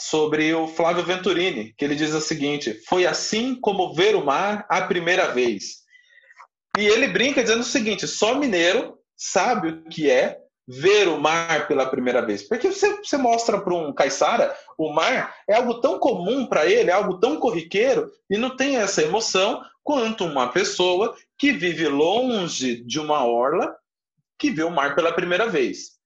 [0.00, 4.66] sobre o Flávio Venturini, que ele diz o seguinte: Foi assim como ver o mar
[4.68, 5.86] a primeira vez.
[6.78, 11.68] E ele brinca dizendo o seguinte: só mineiro sabe o que é ver o mar
[11.68, 12.42] pela primeira vez.
[12.42, 16.90] Porque você, você mostra para um caiçara, o mar é algo tão comum para ele,
[16.90, 22.82] é algo tão corriqueiro, e não tem essa emoção quanto uma pessoa que vive longe
[22.84, 23.76] de uma orla
[24.38, 25.96] que vê o mar pela primeira vez.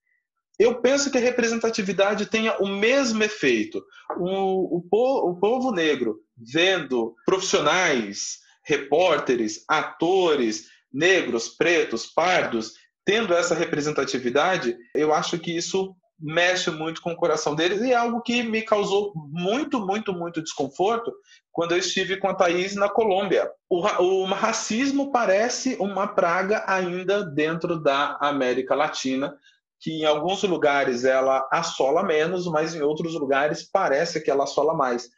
[0.58, 3.82] Eu penso que a representatividade tenha o mesmo efeito.
[4.18, 12.74] O, o, o povo negro vendo profissionais, repórteres, atores, negros, pretos, pardos,
[13.10, 17.96] tendo essa representatividade, eu acho que isso mexe muito com o coração deles e é
[17.96, 21.12] algo que me causou muito, muito, muito desconforto
[21.50, 23.50] quando eu estive com a Thaís na Colômbia.
[23.68, 29.36] O, o racismo parece uma praga ainda dentro da América Latina,
[29.80, 34.72] que em alguns lugares ela assola menos, mas em outros lugares parece que ela assola
[34.72, 35.08] mais.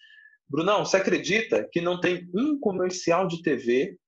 [0.49, 3.99] Brunão, você acredita que não tem um comercial de TV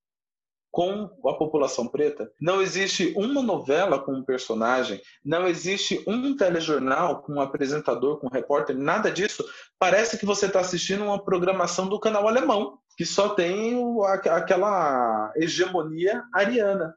[0.75, 2.29] com a população preta?
[2.41, 8.27] Não existe uma novela com um personagem, não existe um telejornal com um apresentador, com
[8.27, 9.45] um repórter, nada disso.
[9.79, 13.81] Parece que você está assistindo uma programação do canal alemão, que só tem
[14.29, 16.93] aquela hegemonia ariana.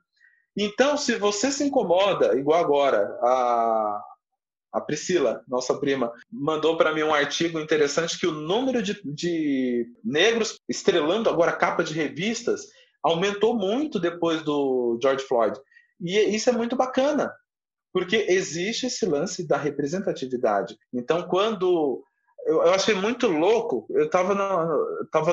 [0.58, 4.02] Então, se você se incomoda, igual agora, a,
[4.74, 9.86] a Priscila, nossa prima, mandou para mim um artigo interessante que o número de, de
[10.04, 15.60] negros estrelando agora capa de revistas aumentou muito depois do George Floyd.
[16.00, 17.34] E isso é muito bacana,
[17.94, 20.78] porque existe esse lance da representatividade.
[20.94, 22.04] Então, quando.
[22.46, 24.34] Eu, achei muito louco, eu estava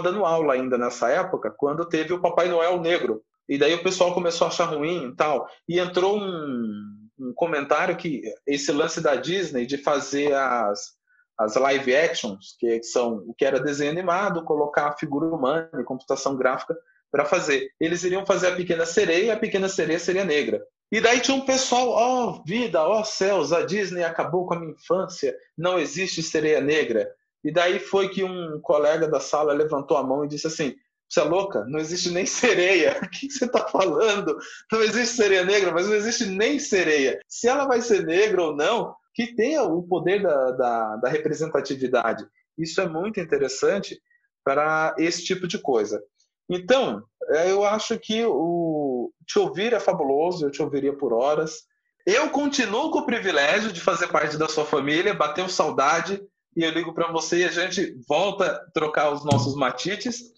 [0.03, 3.23] dando aula ainda nessa época, quando teve o Papai Noel Negro.
[3.49, 5.47] E daí o pessoal começou a achar ruim e tal.
[5.69, 10.95] E entrou um, um comentário que esse lance da Disney de fazer as,
[11.39, 15.85] as live actions, que são o que era desenho animado, colocar a figura humana e
[15.85, 16.77] computação gráfica
[17.15, 17.71] para fazer.
[17.79, 20.61] Eles iriam fazer a pequena sereia e a pequena sereia seria negra.
[20.91, 24.55] E daí tinha um pessoal, ó oh, vida, ó oh, céus, a Disney acabou com
[24.55, 27.09] a minha infância, não existe sereia negra.
[27.45, 30.75] E daí foi que um colega da sala levantou a mão e disse assim:
[31.09, 31.65] você é louca?
[31.69, 32.99] Não existe nem sereia.
[33.07, 34.37] O que você está falando?
[34.73, 37.21] Não existe sereia negra, mas não existe nem sereia.
[37.29, 42.27] Se ela vai ser negra ou não, que tenha o poder da, da, da representatividade.
[42.59, 44.01] Isso é muito interessante
[44.45, 46.03] para esse tipo de coisa.
[46.49, 51.63] Então, é, eu acho que o te ouvir é fabuloso, eu te ouviria por horas.
[52.07, 56.21] Eu continuo com o privilégio de fazer parte da sua família, bateu saudade
[56.57, 60.35] e eu ligo para você e a gente volta a trocar os nossos matites.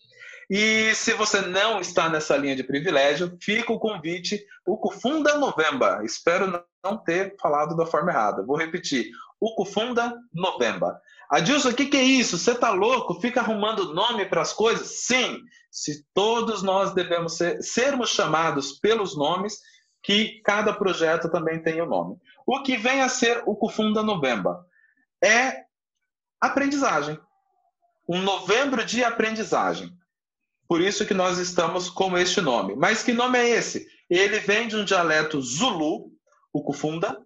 [0.49, 6.03] E se você não está nessa linha de privilégio, fica o convite, o Cufunda November.
[6.05, 8.45] Espero não ter falado da forma errada.
[8.45, 9.11] Vou repetir.
[9.41, 11.01] Ukufunda Novemba.
[11.29, 12.39] Adilson, o que, que é isso?
[12.39, 13.21] Você tá louco?
[13.21, 15.05] Fica arrumando nome para as coisas?
[15.05, 15.43] Sim,
[15.77, 19.61] se todos nós devemos ser, sermos chamados pelos nomes,
[20.03, 22.17] que cada projeto também tem o nome.
[22.47, 24.67] O que vem a ser o Kufunda Novemba?
[25.23, 25.65] É
[26.41, 27.21] aprendizagem.
[28.09, 29.93] Um novembro de aprendizagem.
[30.67, 32.75] Por isso que nós estamos com este nome.
[32.75, 33.87] Mas que nome é esse?
[34.09, 36.11] Ele vem de um dialeto Zulu,
[36.55, 37.23] o Kufunda,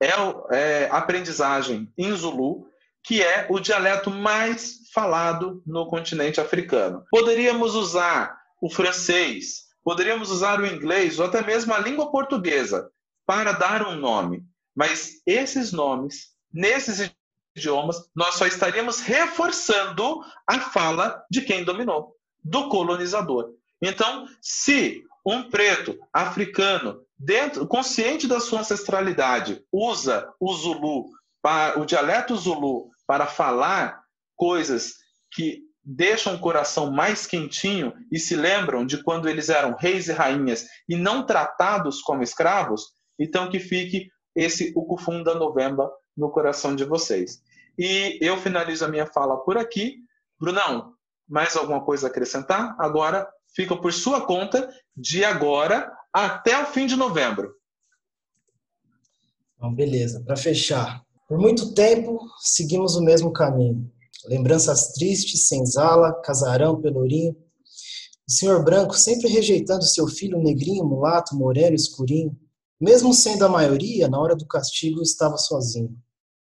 [0.00, 0.10] é,
[0.52, 2.68] é aprendizagem em Zulu,
[3.02, 7.04] que é o dialeto mais falado no continente africano.
[7.10, 12.90] Poderíamos usar o francês, poderíamos usar o inglês ou até mesmo a língua portuguesa
[13.26, 17.12] para dar um nome, mas esses nomes, nesses
[17.56, 23.52] idiomas, nós só estaríamos reforçando a fala de quem dominou, do colonizador.
[23.80, 31.10] Então, se um preto africano, dentro, consciente da sua ancestralidade, usa o Zulu
[31.76, 34.02] o dialeto Zulu para falar
[34.40, 34.94] coisas
[35.30, 40.12] que deixam o coração mais quentinho e se lembram de quando eles eram reis e
[40.12, 46.84] rainhas e não tratados como escravos, então que fique esse Ukufunda Novemba no coração de
[46.84, 47.42] vocês.
[47.78, 49.96] E eu finalizo a minha fala por aqui.
[50.40, 50.94] Brunão,
[51.28, 52.74] mais alguma coisa a acrescentar?
[52.78, 57.54] Agora fica por sua conta de agora até o fim de novembro.
[59.56, 60.22] Então, beleza.
[60.24, 63.90] Para fechar, por muito tempo, seguimos o mesmo caminho.
[64.26, 67.36] Lembranças tristes, senzala, casarão, pelourinho.
[68.28, 72.36] O senhor branco sempre rejeitando seu filho negrinho, mulato, moreno, escurinho.
[72.80, 75.96] Mesmo sendo a maioria, na hora do castigo estava sozinho.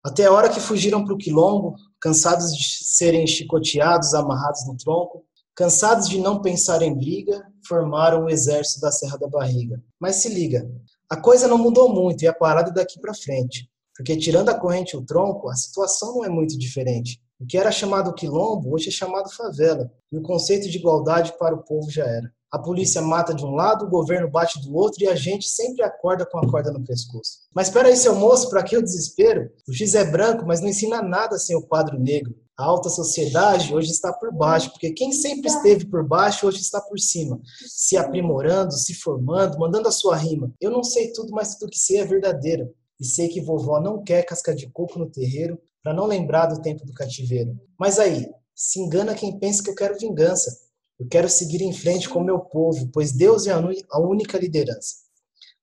[0.04, 5.24] Até a hora que fugiram para o quilombo, cansados de serem chicoteados, amarrados no tronco,
[5.56, 9.82] cansados de não pensar em briga, formaram o exército da Serra da Barriga.
[10.00, 10.70] Mas se liga,
[11.10, 13.70] a coisa não mudou muito e a parada daqui para frente.
[13.96, 17.22] Porque tirando a corrente e o tronco, a situação não é muito diferente.
[17.42, 19.92] O que era chamado quilombo, hoje é chamado favela.
[20.12, 22.32] E o conceito de igualdade para o povo já era.
[22.52, 25.82] A polícia mata de um lado, o governo bate do outro e a gente sempre
[25.84, 27.40] acorda com a corda no pescoço.
[27.56, 29.50] Mas espera aí, seu moço, para que o desespero?
[29.68, 32.36] O giz é branco, mas não ensina nada sem o quadro negro.
[32.56, 36.80] A alta sociedade hoje está por baixo, porque quem sempre esteve por baixo hoje está
[36.80, 40.54] por cima, se aprimorando, se formando, mandando a sua rima.
[40.62, 42.70] Eu não sei tudo, mas tudo que sei é verdadeiro
[43.00, 46.62] e sei que vovó não quer casca de coco no terreiro para não lembrar do
[46.62, 47.60] tempo do cativeiro.
[47.80, 50.56] Mas aí, se engana quem pensa que eu quero vingança.
[51.00, 54.98] Eu quero seguir em frente com o meu povo, pois Deus é a única liderança.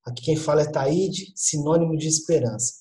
[0.04, 2.72] Aqui quem fala é Taíde, sinônimo de esperança.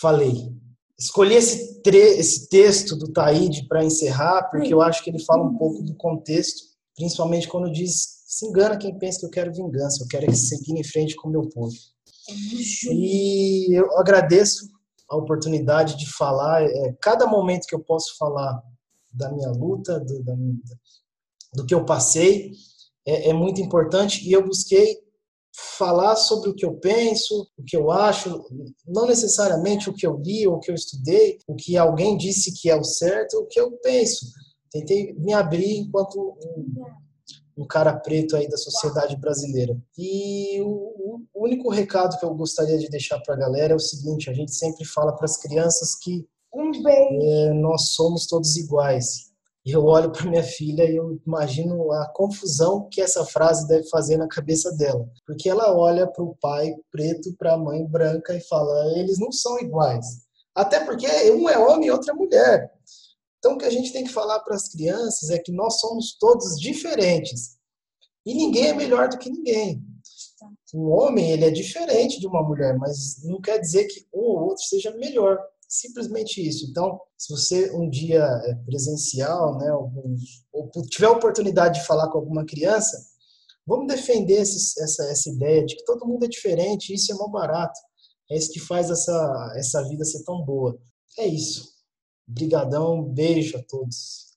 [0.00, 0.52] Falei.
[0.96, 5.56] Escolhi esse, esse texto do Taíde para encerrar, porque eu acho que ele fala um
[5.56, 6.62] pouco do contexto,
[6.94, 10.84] principalmente quando diz: se engana quem pensa que eu quero vingança, eu quero seguir em
[10.84, 11.74] frente com o meu povo.
[12.92, 14.68] E eu agradeço
[15.08, 18.62] a oportunidade de falar, é, cada momento que eu posso falar
[19.10, 20.34] da minha luta, do, da,
[21.54, 22.52] do que eu passei,
[23.06, 24.98] é, é muito importante e eu busquei
[25.76, 28.44] falar sobre o que eu penso, o que eu acho,
[28.86, 32.52] não necessariamente o que eu li ou o que eu estudei, o que alguém disse
[32.52, 34.26] que é o certo, o que eu penso.
[34.70, 36.84] Tentei me abrir enquanto um,
[37.58, 39.76] um cara preto aí da sociedade brasileira.
[39.98, 43.80] E o, o único recado que eu gostaria de deixar para a galera é o
[43.80, 46.24] seguinte: a gente sempre fala para as crianças que
[46.86, 49.28] é, nós somos todos iguais.
[49.66, 53.86] E eu olho para minha filha e eu imagino a confusão que essa frase deve
[53.90, 55.06] fazer na cabeça dela.
[55.26, 59.32] Porque ela olha para o pai preto, para a mãe branca e fala: eles não
[59.32, 60.06] são iguais.
[60.54, 62.77] Até porque um é homem e outro é mulher.
[63.38, 66.16] Então, o que a gente tem que falar para as crianças é que nós somos
[66.18, 67.56] todos diferentes.
[68.26, 69.82] E ninguém é melhor do que ninguém.
[70.74, 74.48] Um homem, ele é diferente de uma mulher, mas não quer dizer que um ou
[74.48, 75.38] outro seja melhor.
[75.68, 76.66] Simplesmente isso.
[76.68, 80.16] Então, se você um dia é presencial, né, algum,
[80.52, 82.96] ou tiver a oportunidade de falar com alguma criança,
[83.66, 87.30] vamos defender esse, essa, essa ideia de que todo mundo é diferente, isso é mal
[87.30, 87.78] barato.
[88.30, 90.78] É isso que faz essa, essa vida ser tão boa.
[91.18, 91.77] É isso.
[92.28, 94.28] Brigadão, beijo a todos.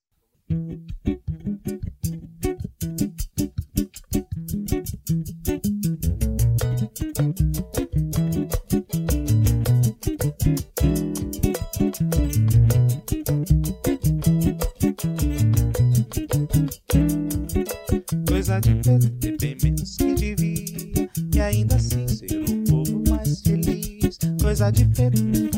[18.28, 18.76] Coisa de
[19.20, 24.18] ter bem menos que devia e ainda assim ser o povo mais feliz.
[24.42, 25.51] Coisa de academia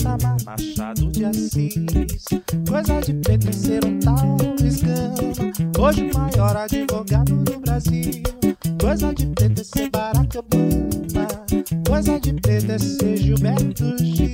[0.00, 2.24] que se chama Machado de Assis.
[2.68, 8.22] Coisa de preto ser um tal Luiz Gama, hoje o maior advogado do Brasil.
[8.80, 11.36] Coisa de preto ser Barack Obama
[11.86, 14.29] Coisa de preto é ser Gilberto Gil.